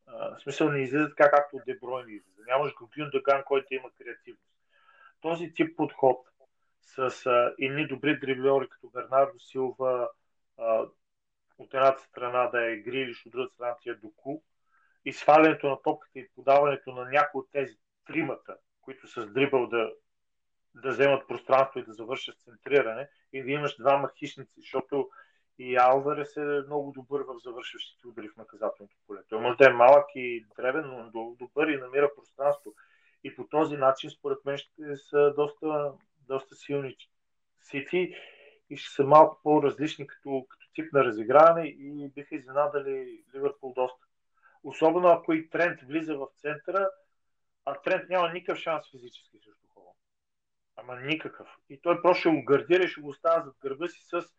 [0.07, 2.41] А, в смисъл не излиза така, както Деброй не излиза.
[2.47, 4.55] Нямаш Гогюн Даган, който има креативност.
[5.21, 6.27] Този тип подход
[6.81, 10.09] с а, едни добри дриблери, като Бернардо Силва,
[10.57, 10.86] а,
[11.57, 14.41] от едната страна да е Грилиш, от другата страна ти е Доку,
[15.05, 17.75] и свалянето на топката и подаването на някои от тези
[18.07, 19.91] тримата, които с дрибъл да,
[20.75, 25.09] да вземат пространство и да завършат центриране, и да имаш двама хищници, защото
[25.60, 29.20] и Алварес е много добър в завършващите удари в наказателното поле.
[29.30, 32.74] Той може да е малък и древен, но добър и намира пространство.
[33.24, 35.93] И по този начин, според мен, ще са доста,
[36.28, 36.95] доста силни
[37.62, 38.16] сити
[38.70, 44.06] и ще са малко по-различни като, като тип на разиграване и биха изненадали Ливърпул доста.
[44.64, 46.89] Особено ако и Трент влиза в центъра,
[47.66, 49.97] а Трент няма никакъв шанс физически срещу Холанд.
[50.76, 51.47] Ама никакъв.
[51.70, 54.36] И той просто ще го гардира и ще го оставя зад гърба си с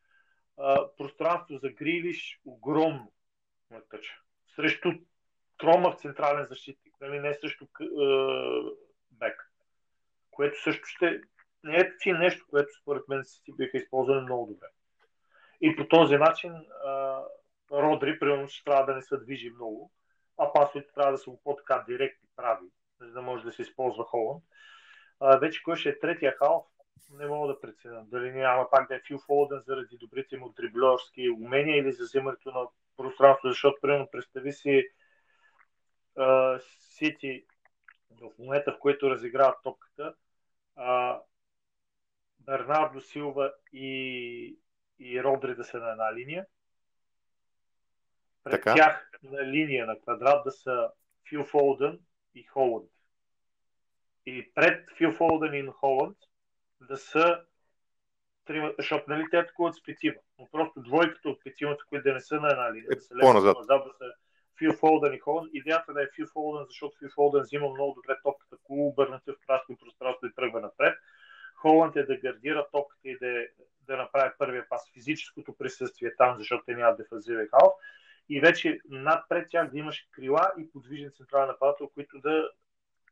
[0.99, 3.13] пространство за Грилиш огромно
[3.71, 4.21] на тъча.
[4.57, 4.93] Срещу
[5.59, 7.87] Тромав централен защитник, нали, не срещу а,
[9.11, 9.51] Бек.
[10.31, 11.21] Което също ще
[11.65, 14.67] не е си нещо, което според мен си биха използвали много добре.
[15.61, 16.53] И по този начин
[16.85, 17.23] а,
[17.73, 19.93] Родри, примерно, ще трябва да не се движи много,
[20.39, 22.67] а пасовете трябва да са по-така директни прави,
[23.01, 24.45] за да може да се използва Холанд.
[25.21, 26.67] А, вече кой ще е третия халф,
[27.11, 28.05] не мога да преценя.
[28.05, 32.51] Дали няма пак да е Фил Фолден заради добрите му дриблерски умения или за вземането
[32.51, 32.67] на
[32.97, 34.89] пространство, защото, примерно, представи си
[36.79, 37.45] Сити
[38.11, 40.15] в момента, в който разиграват топката,
[40.77, 41.21] а,
[42.41, 44.59] Бернардо Силва и,
[44.99, 46.47] и Родри да са на една линия.
[48.45, 48.75] Пред така.
[48.75, 50.91] тях на линия на квадрат да са
[51.29, 52.01] Фил Фолден
[52.35, 52.91] и Холанд.
[54.27, 56.17] И пред Фил Фолден и Холанд
[56.81, 57.41] да са
[58.45, 62.21] трима, защото нали те атакуват с петима, но просто двойката от петимата, които да не
[62.21, 63.57] са на една линия, да са по-назад.
[63.57, 64.13] назад, да са
[64.59, 65.51] Фил Фолден и Холден.
[65.53, 69.47] Идеята да е Фил Фолден, защото Фил Фолден взима много добре топката, ако обърнете в
[69.47, 70.99] красно пространство и тръгва напред.
[71.57, 73.47] Холанд е да гардира топката и да,
[73.81, 77.73] да направи първия пас, физическото присъствие там, защото те нямат дефазивен халф.
[78.29, 82.49] И вече надпред тях да имаш крила и подвижен централен нападател, които да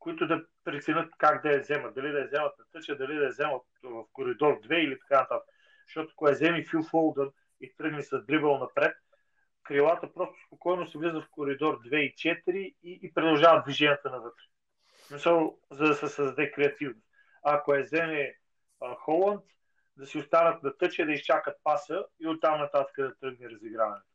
[0.04, 1.94] които да преценят как да я вземат.
[1.94, 5.20] Дали да я вземат на тъча, дали да я вземат в коридор 2 или така
[5.20, 5.48] нататък.
[5.86, 7.30] Защото ако я вземи Фил Фолдън
[7.60, 8.96] и тръгне с дрибъл напред,
[9.62, 14.44] крилата просто спокойно се влизат в коридор 2 и 4 и, и продължават движенията навътре.
[15.10, 17.06] Мисъл, за да се създаде креативност.
[17.42, 18.34] Ако я вземе
[18.80, 19.44] а, Холанд,
[19.96, 24.13] да си останат на тъча, да изчакат паса и оттам нататък да тръгне разиграването.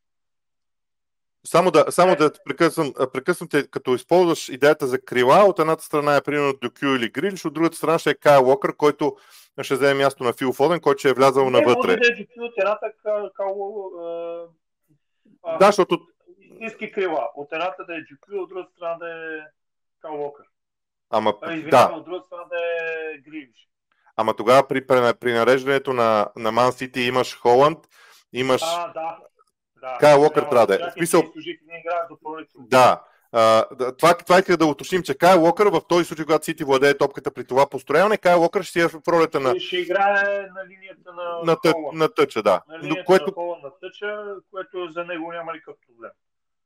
[1.45, 6.15] Само да, само да прекъсвам, прекъсвам те, като използваш идеята за крила, от едната страна
[6.15, 9.15] е примерно Дюкю или Грилиш, от другата страна ще е Кайл Локър, който
[9.61, 11.87] ще вземе място на Фил Фоден, който ще е влязал не, навътре.
[11.87, 12.91] Да е Дюкю от едната
[15.59, 15.99] Да, защото
[16.39, 17.29] истински крила.
[17.35, 19.39] От едната да е GP, от другата страна да е
[20.01, 20.45] Кал Уокър.
[21.09, 23.69] Ама, Извинявам, да, от другата страна да е Грилиш.
[24.15, 27.79] ама тогава при, при, при нареждането на, на Man City имаш Холанд,
[28.33, 28.61] имаш...
[28.65, 29.17] А, да.
[29.81, 29.97] Да.
[29.99, 30.91] Кайл Уокър трябва да е.
[30.91, 31.23] смисъл-.
[32.57, 33.01] Да.
[33.31, 33.65] А,
[33.97, 37.31] това, това исках да уточним, че Кай Локър в този случай, когато Сити владее топката
[37.31, 41.13] при това построяване, Кай Локър ще си е в ролята на, Ще играе на линията
[41.13, 42.61] на, на, тъ, на тъча, да.
[42.67, 46.11] на линията Което, на Холанд на тъча, което за него няма никакъв проблем.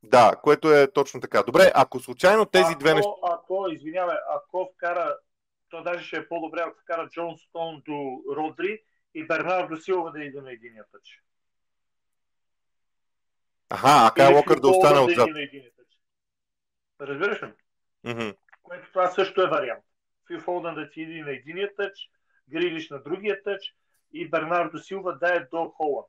[0.03, 1.43] да, което е точно така.
[1.43, 3.09] Добре, ако случайно тези ако, две неща...
[3.23, 5.15] Ако, извинявай, ако вкара,
[5.69, 8.79] то даже ще е по-добре, ако вкара Джон Стоун до Родри
[9.15, 11.23] и Бернардо Силва да иде на единия тъч.
[13.73, 15.29] Аха, а Кай Локър да остане отзад.
[17.01, 17.53] Разбираш ли?
[18.03, 18.29] Мгм.
[18.63, 19.83] Което това също е вариант.
[20.27, 22.09] Фил Фолдън да ти иде на единия тъч,
[22.49, 23.75] Грилиш на другия тъч
[24.13, 26.07] и Бернардо Силва да е до Холанд.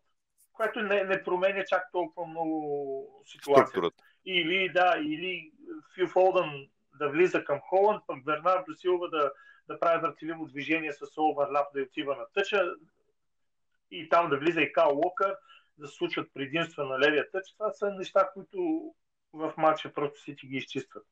[0.53, 3.69] Което не, не променя чак толкова много ситуацията.
[3.69, 4.05] Структурата.
[4.27, 5.53] Или да, или
[5.95, 9.33] Фил Фолдън да влиза към Холанд, пък Бернардо Силва да,
[9.69, 12.75] да прави въртеливо движение с оверлап да отива на тъча
[13.91, 15.37] и там да влиза и Кал Уокър,
[15.79, 17.53] да се случват предимства на левия тъч.
[17.53, 18.93] Това са неща, които
[19.33, 21.07] в матча просто си ти ги изчистват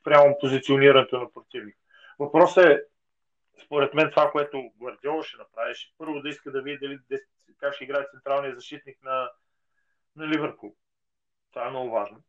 [0.00, 1.78] спрямо позиционирането на противника.
[2.18, 2.82] Въпросът е,
[3.64, 6.98] според мен, това, което Гвардиола ще направи, ще първо да иска да види дали,
[7.58, 9.30] как ще играе централния защитник на,
[10.16, 10.76] на Ливърпул.
[11.52, 12.22] Това е много важно.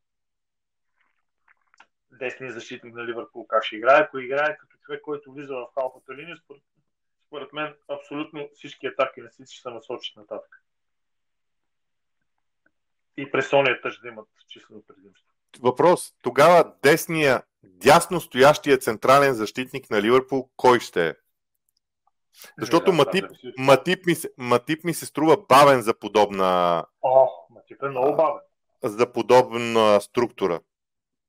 [2.12, 6.14] Десният защитник на Ливърпул как ще играе, ако играе като човек, който влиза в халфата
[6.14, 6.64] линия, според,
[7.28, 10.64] според мен абсолютно всички атаки на Сити ще се насочат нататък.
[13.20, 15.26] И пресоният тъж да имат числено предимство.
[15.60, 16.14] Въпрос.
[16.22, 21.14] Тогава десния, дясно стоящия централен защитник на Ливърпул, кой ще е?
[22.58, 26.84] Защото Не, да, Матип, от- Матип, ми, се- Матип ми се струва бавен за подобна,
[27.02, 28.42] О, Матип е много бавен.
[28.84, 30.60] за подобна структура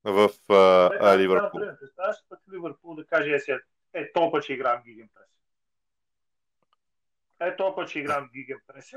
[0.03, 0.55] в а,
[0.87, 1.45] Е, да, Ливърпул.
[1.53, 3.57] например, Представяш пък Ливърпул да каже, е,
[3.93, 5.27] е, толкова, че играм гиген прес.
[7.41, 8.91] Е, толкова, че играм гиген прес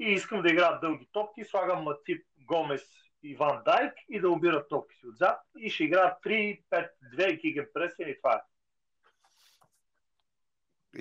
[0.00, 2.82] и искам да играят дълги топки, слагам Матип, Гомес
[3.22, 7.92] и Ван Дайк и да обират топки си отзад и ще играят 3-5-2 гиген прес
[7.98, 8.40] и това е.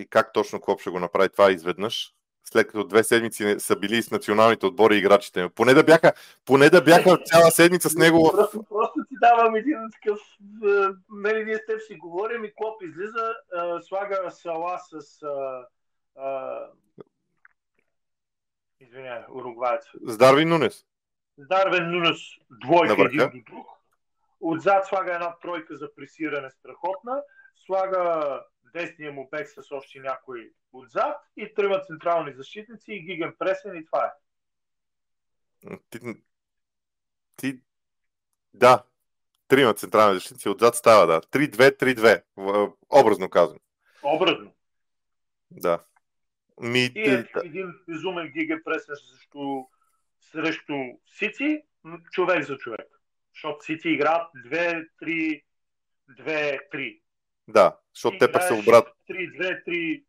[0.01, 2.13] И как точно Клоп ще го направи това изведнъж?
[2.43, 5.49] След като две седмици са били с националните отбори играчите.
[5.49, 6.13] Поне да бяха,
[6.45, 8.31] поне да бяха цяла седмица с него.
[8.31, 10.19] Просто, просто ти давам един такъв...
[10.63, 15.21] е, Нали, ние с теб си говорим и Клоп излиза, е, слага Сала с...
[15.21, 15.29] е,
[18.79, 19.83] Извинявай, уругваец.
[20.01, 20.85] с Дарвин Нунес.
[21.37, 22.17] Дарвен Нунес
[22.51, 23.67] двойка един до друг.
[24.41, 27.23] Отзад слага една тройка за пресиране страхотна.
[27.55, 33.75] Слага десния му бек с още някой отзад и трима централни защитници и гиген пресен
[33.75, 34.11] и това е.
[35.89, 35.99] Ти,
[37.35, 37.61] ти...
[38.53, 38.83] Да.
[39.47, 41.21] Трима централни защитници отзад става, да.
[41.21, 42.23] 3-2-3-2.
[42.37, 43.59] в- Образно казвам.
[44.03, 44.51] Образно.
[45.51, 45.79] Да.
[46.59, 49.63] Ми, И е ти- един безумен гиген пресен срещу,
[50.21, 50.73] срещу
[51.07, 51.61] Сити,
[52.11, 52.87] човек за човек.
[53.33, 55.43] Защото Сити играят 2-3
[56.09, 57.01] 2-3.
[57.47, 58.87] да, защото те пък са обрат.
[59.07, 60.03] 3-2-3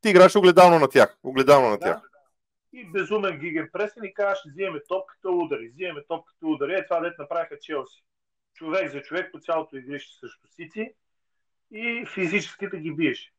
[0.00, 1.18] Ти играеш огледално на тях.
[1.22, 1.84] Огледално на Да.
[1.84, 2.00] тях.
[2.72, 6.74] И безумен гиген пресен и казваш, взимаме топката, удари, взимаме топката, удари.
[6.74, 8.04] Е това дет направиха Челси.
[8.54, 10.88] Човек за човек по цялото игрище срещу Сити
[11.70, 13.32] и физически да ги биеш.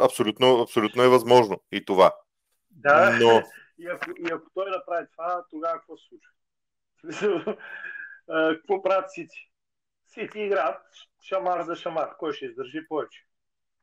[0.00, 2.14] Абсолютно, абсолютно е възможно и това.
[2.70, 3.42] Да, Но
[3.78, 6.30] и, ако, и ако той направи това, тогава какво се случва?
[8.28, 9.50] Какво правят Сити?
[10.06, 10.82] Сити играят
[11.22, 12.16] шамар за шамар.
[12.18, 13.24] Кой ще издържи повече?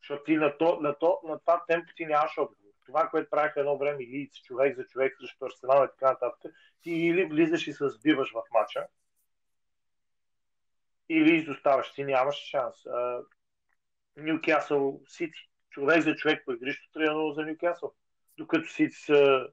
[0.01, 2.71] Защото ти на, то, на, то, на това темпо ти нямаш отговор.
[2.85, 6.91] Това, което правиха едно време и човек за човек срещу Арсенал и така нататък, ти
[6.91, 8.87] или влизаш и се сбиваш в матча,
[11.09, 11.91] или изоставаш.
[11.93, 12.75] Ти нямаш шанс.
[14.17, 15.49] Нюкасъл Сити.
[15.69, 17.93] Човек за човек по игрището 3-0 за Нюкасъл.
[18.37, 19.47] Докато Сити са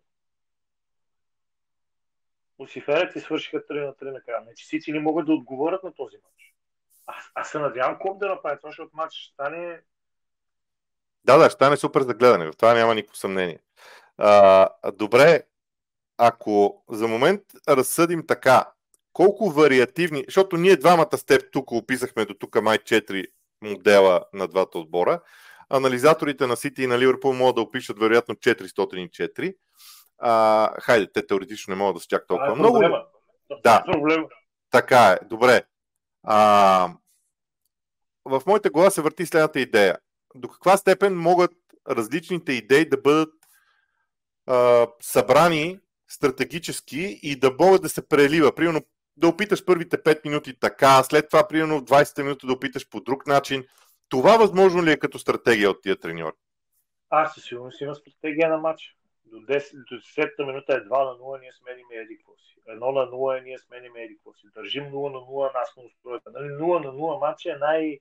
[2.58, 4.42] усиферят и свършиха 3 на 3 накрая.
[4.42, 6.54] Значи Сити не могат да отговорят на този матч.
[7.06, 9.80] Аз, аз се надявам Клоп да направи това, защото матч ще стане
[11.24, 12.46] да, да, ще стане супер за гледане.
[12.46, 13.58] В това няма никакво съмнение.
[14.18, 15.42] А, добре,
[16.18, 18.64] ако за момент разсъдим така,
[19.12, 23.26] колко вариативни, защото ние двамата с теб тук описахме до тук май 4
[23.62, 25.20] модела на двата отбора,
[25.70, 29.54] анализаторите на Сити и на Ливърпул могат да опишат вероятно 404.
[30.18, 32.74] А, хайде, те теоретично не могат да са чак толкова е много.
[32.74, 33.04] проблема.
[33.64, 33.84] Да.
[33.88, 34.26] Е проблема.
[34.70, 35.62] Така е, добре.
[36.22, 36.88] А,
[38.24, 39.98] в моята глава се върти следната идея.
[40.34, 41.52] До каква степен могат
[41.88, 43.34] различните идеи да бъдат
[44.46, 48.54] а, събрани стратегически и да могат да се прелива.
[48.54, 48.80] Примерно
[49.22, 53.00] да опиташ първите 5 минути така, след това примерно в 20 минути да опиташ по
[53.00, 53.64] друг начин.
[54.08, 56.34] Това възможно ли е като стратегия от тия треньори?
[57.10, 58.96] Аз със сигурност има стратегия на матч.
[59.24, 62.56] До 10, до 10 минута е 2 на 0, ние смениме еди си.
[62.68, 64.46] 1 на 0 е ние смениме еди си.
[64.54, 66.30] Държим 0 на 0 нас на устройка.
[66.30, 67.98] Нали, 0 на 0 матч е най-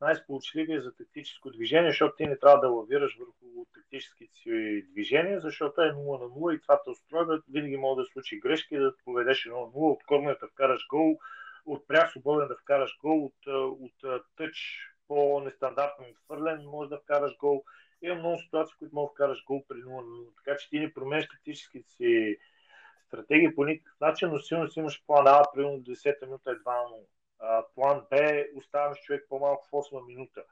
[0.00, 5.80] най-сполучливия за тактическо движение, защото ти не трябва да лавираш върху тактическите си движения, защото
[5.80, 7.42] е 0 на 0 и това те устройва.
[7.48, 11.18] Винаги може да случи грешки, да поведеш 1 на 0, от корнер да вкараш гол,
[11.66, 13.46] от прях свободен да вкараш гол, от,
[13.80, 14.78] от тъч
[15.08, 17.64] по-нестандартно отхвърлен може да вкараш гол.
[18.02, 20.28] Има много ситуации, които може да вкараш гол при 0 на 0.
[20.44, 22.36] Така че ти не променяш тактическите си
[23.06, 26.64] стратегии по никакъв начин, но силно си имаш план А, примерно 10 минута е 2
[26.66, 27.13] на 0
[27.74, 30.42] план Б оставяме с човек по-малко в 8 минута.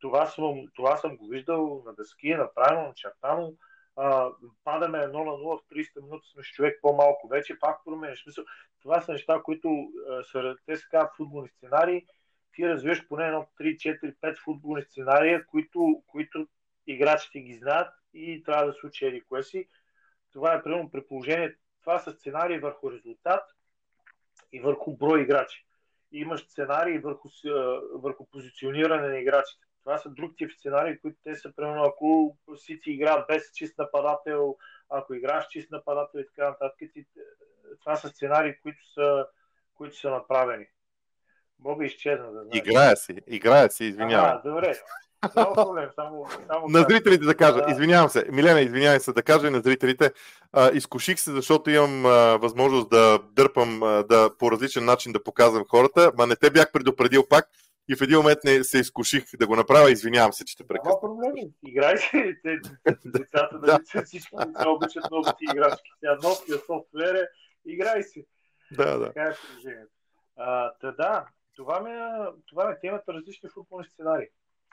[0.00, 3.54] Това съм, това съм го виждал на дъски, направено, начертано.
[3.96, 4.30] А,
[4.64, 7.28] падаме 1 на 0 в 30 минути сме с човек по-малко.
[7.28, 8.22] Вече пак променяш.
[8.22, 8.44] Смисъл,
[8.82, 9.92] това са неща, които
[10.32, 12.06] са, те са казват футболни сценарии.
[12.54, 16.48] Ти развиваш поне едно 3, 4, 5 футболни сценария, които, които
[16.86, 19.68] играчите ги знаят и трябва да случи еди кое си.
[20.32, 21.56] Това е примерно при положение.
[21.80, 23.42] Това са сценарии върху резултат
[24.52, 25.66] и върху брой играчи
[26.12, 27.28] имаш сценарии върху,
[27.94, 29.64] върху позициониране на играчите.
[29.84, 34.56] Това са друг тип сценарии, които те са, примерно, ако Сити играят без чист нападател,
[34.88, 36.90] ако играеш чист нападател и така нататък,
[37.80, 39.26] това са сценарии, които са,
[39.74, 40.66] които са направени.
[41.58, 42.32] Боби изчезна.
[42.32, 44.40] Да Играя си, играя си, извинявам.
[44.44, 44.74] А, добре.
[45.34, 49.50] Само проблем, само, само на зрителите да кажа, извинявам се, Милена, извинявай се, да кажа
[49.50, 50.12] на зрителите,
[50.52, 55.22] а, изкуших се, защото имам а, възможност да дърпам, а, да по различен начин да
[55.22, 57.48] показвам хората, ма не те бях предупредил пак
[57.88, 60.92] и в един момент не се изкуших да го направя, извинявам се, че те прекъсвам.
[60.92, 62.38] Няма проблеми, играй се,
[63.04, 64.02] децата да, да.
[64.04, 67.26] всички деца обичат новите играчки, сега новия софтуер е,
[67.66, 68.24] играй се.
[68.72, 69.06] Да, да.
[69.06, 69.92] Така е положението.
[70.80, 74.26] Та да, това ми, е, това е темата различни футболни сценарии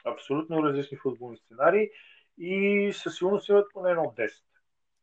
[0.06, 1.90] абсолютно различни футболни сценарии
[2.38, 4.30] и със сигурност имат поне едно 10.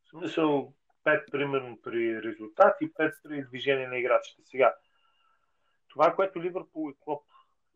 [0.05, 0.73] В смисъл
[1.05, 4.43] 5 примерно при резултат и 5 при движение на играчите.
[4.45, 4.75] Сега,
[5.89, 7.23] това, което Ливърпул и Клоп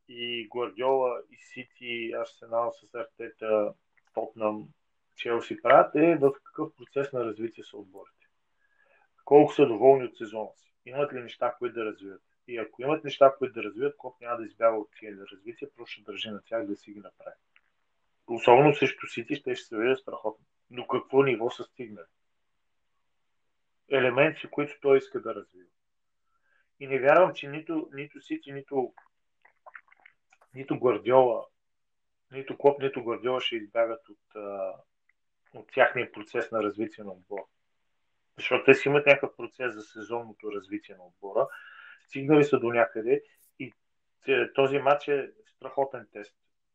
[0.09, 3.75] и Гвардиола и Сити, Арсенал с Артета,
[4.15, 4.69] Тотнам,
[5.17, 8.27] Челси правят е в какъв процес на развитие са отборите.
[9.25, 10.73] Колко са доволни от сезона си.
[10.87, 12.23] Имат ли неща, които да развиват.
[12.49, 15.93] И ако имат неща, които да развиват, Клоп няма да избяга от тия развитие, просто
[15.93, 17.37] ще държи на тях да си ги направи.
[18.27, 20.47] Особено срещу Сити ще, се види страхотно.
[20.71, 22.07] До какво ниво са стигнали.
[23.89, 25.69] Елементи, които той иска да развива.
[26.81, 28.95] И не вярвам, че нито, нито Сити, нито,
[30.55, 31.47] нито Гвардиола,
[32.33, 34.43] нито Клоп, нито Гвардиола ще избягат от,
[35.55, 37.45] от тяхния процес на развитие на отбора.
[38.37, 41.49] Защото те си имат някакъв процес за сезонното развитие на отбора
[42.09, 43.23] стигнали са до някъде
[43.59, 43.73] и
[44.55, 46.35] този матч е страхотен тест.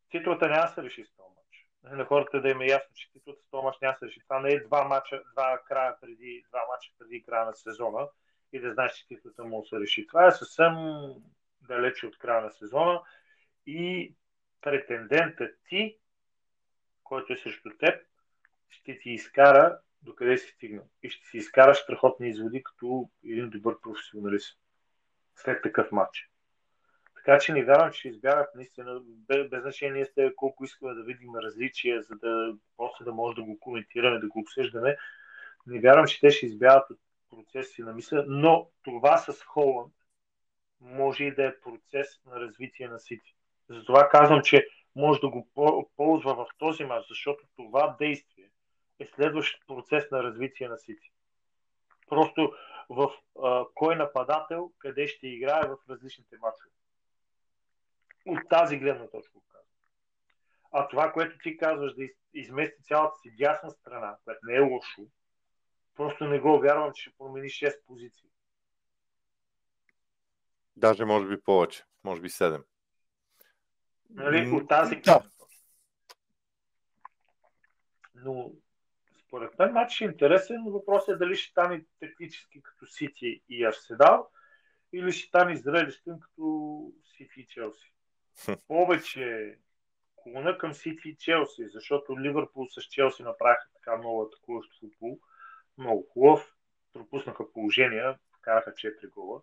[0.10, 1.68] Титлата няма да се реши с този матч.
[1.98, 4.20] На хората да им е ясно, че титлата с този матч няма да се реши.
[4.20, 8.08] Това не е два мача, два края преди, два мача преди края на сезона
[8.54, 10.08] и да знаеш, че титлата му се реши.
[10.08, 10.74] Това е съвсем
[11.62, 13.02] далече от края на сезона
[13.66, 14.14] и
[14.62, 15.98] претендентът ти,
[17.04, 18.06] който е срещу теб,
[18.70, 20.86] ще ти изкара докъде си стигнал.
[21.04, 24.63] И ще си изкараш страхотни изводи като един добър професионалист
[25.36, 26.30] след такъв матч.
[27.16, 32.02] Така че не вярвам, че избягат наистина, без, значение сте колко искаме да видим различия,
[32.02, 34.98] за да после да може да го коментираме, да го обсъждаме.
[35.68, 39.94] Не вярвам, че те ще избягат от процеси на мисля, но това с Холанд
[40.82, 43.36] може и да е процес на развитие на Сити.
[43.70, 45.50] Затова казвам, че може да го
[45.96, 48.50] ползва в този матч, защото това действие
[49.00, 51.12] е следващ процес на развитие на Сити.
[52.10, 52.54] Просто
[52.94, 53.12] в
[53.44, 56.72] а, кой нападател къде ще играе в различните матчове.
[58.26, 59.68] От тази гледна точка го казвам.
[60.72, 65.02] А това, което ти казваш, да измести цялата си дясна страна, което не е лошо,
[65.96, 68.30] просто не го вярвам, че ще промени 6 позиции.
[70.76, 71.84] Даже може би повече.
[72.04, 72.64] Може би 7.
[74.10, 75.24] Нали, от тази да.
[78.16, 78.52] Но
[79.34, 83.66] според мен матч е интересен, но въпросът е дали ще стане тактически като Сити и
[83.66, 84.30] Арседал
[84.94, 87.94] или ще стане зрелищен като Сити и Челси.
[88.68, 89.58] Повече
[90.16, 95.20] клона към Сити и Челси, защото Ливърпул с Челси направиха така много атакуващ футбол.
[95.78, 96.56] Много хубав.
[96.94, 99.42] Пропуснаха положения, вкараха 4 гола.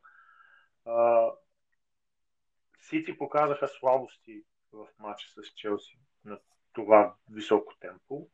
[2.80, 6.38] Сити показаха слабости в матча с Челси на
[6.72, 8.28] това високо темпо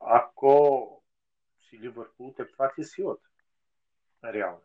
[0.00, 1.02] ако
[1.68, 3.28] си Ливърпул, те това ти е силата.
[4.24, 4.62] Реално.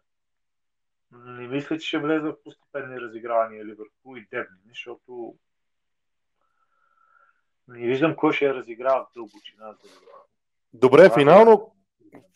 [1.11, 5.35] Не мисля, че ще влезе в постепенни разигравания Ливърпул и Дебни, защото
[7.67, 9.75] не виждам кой ще я разиграва в дълбочина
[10.73, 11.75] Добре, финално,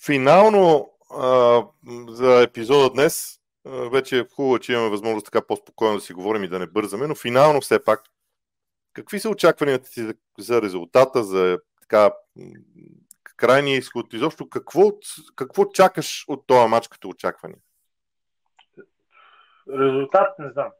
[0.06, 1.64] финално а,
[2.08, 6.48] за епизода днес вече е хубаво, че имаме възможност така по-спокойно да си говорим и
[6.48, 8.04] да не бързаме, но финално все пак,
[8.94, 10.08] какви са очакванията ти
[10.40, 11.60] за резултата, за
[11.90, 12.16] така
[13.38, 14.14] крайния изход?
[14.14, 14.92] Изобщо какво,
[15.36, 17.56] какво чакаш от този матч като очакване?
[19.70, 20.72] Резултат не знам.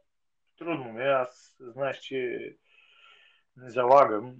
[0.58, 1.08] Трудно ми е.
[1.08, 2.50] Аз знаеш, че
[3.56, 4.34] не залагам.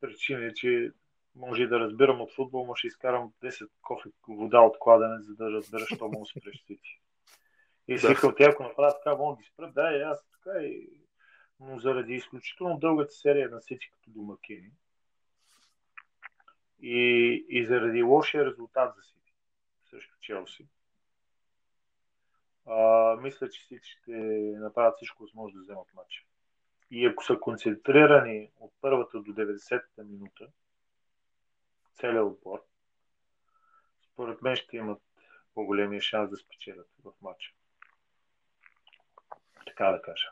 [0.00, 0.92] Причина че
[1.34, 5.34] може и да разбирам от футбол, може да изкарам 10 кофе вода от кладене, за
[5.34, 7.00] да разбера, що му спреш Сити.
[7.88, 9.74] И си викал, те ако направят така, могат да ги спрат.
[9.74, 10.88] Да, и аз така и...
[11.60, 14.70] Но заради изключително дългата серия на Сити като домакини
[16.82, 19.32] и, и заради лошия резултат за Сити
[19.90, 20.66] срещу Челси,
[22.66, 24.12] а, мисля, че Сити ще
[24.58, 26.24] направят всичко възможно да вземат матча.
[26.90, 30.46] И ако са концентрирани от първата до 90-та минута,
[31.94, 32.64] целият отбор,
[34.12, 35.02] според мен ще имат
[35.54, 37.52] по-големия шанс да спечелят в матча.
[39.66, 40.28] Така да кажа.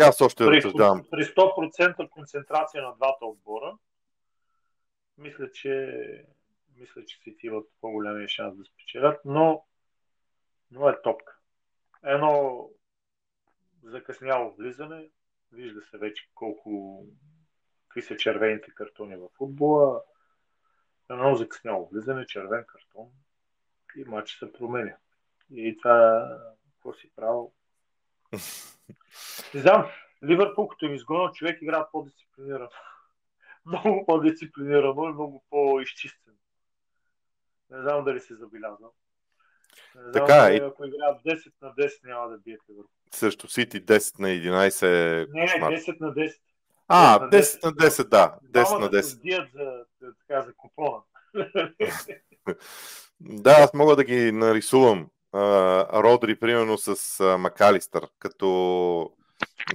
[0.00, 1.04] Аз още при, разсъждавам.
[1.10, 3.78] При 100% концентрация на двата отбора,
[5.18, 6.26] мисля, че
[6.76, 9.64] мисля, че си имат по-големия шанс да спечелят, но,
[10.70, 11.38] но е топка.
[12.04, 12.70] Едно
[13.82, 15.10] закъсняло влизане,
[15.52, 17.04] вижда се вече колко
[17.88, 20.02] какви са червените картони в футбола,
[21.10, 23.10] едно закъсняло влизане, червен картон
[23.96, 24.96] и матч се променя.
[25.50, 26.28] И това,
[26.74, 27.52] какво си правил?
[29.54, 29.90] Не знам,
[30.24, 32.70] Ливърпул, като им изгонят човек, играят по-дисциплинирано.
[33.68, 36.36] Много по-дисциплинирано и много по-изчистено.
[37.70, 38.90] Не знам дали се забелязвам.
[39.94, 42.90] Не знам така, дали, ако играят 10 на 10, няма да бият Ливърпул.
[43.14, 45.26] Също Сити 10 на 11 е...
[45.32, 46.34] Не, не, 10 на 10.
[46.88, 48.38] А, 10 на 10, да.
[48.44, 49.20] 10 на 10.
[49.20, 49.84] Дият за,
[50.20, 50.98] така, за купона.
[53.20, 55.08] да, аз мога да ги нарисувам.
[55.92, 59.12] Родри, примерно, с Макалистър, като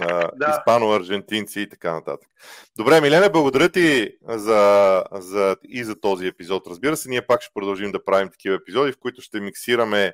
[0.00, 0.30] да.
[0.38, 2.28] испано-аржентинци и така нататък.
[2.76, 6.66] Добре, Милена, благодаря ти за, за, и за този епизод.
[6.66, 10.12] Разбира се, ние пак ще продължим да правим такива епизоди, в които ще миксираме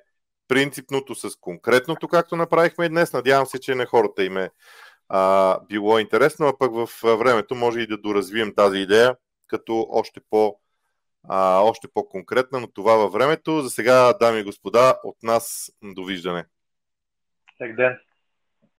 [0.48, 3.12] принципното с конкретното, както направихме и днес.
[3.12, 4.50] Надявам се, че на хората им е
[5.08, 6.88] а, било интересно, а пък в
[7.18, 10.56] времето може и да доразвием тази идея като още по-
[11.28, 13.60] а, още по-конкретна, но това във времето.
[13.62, 16.44] За сега, дами и господа, от нас довиждане.
[17.54, 17.98] Всеки ден.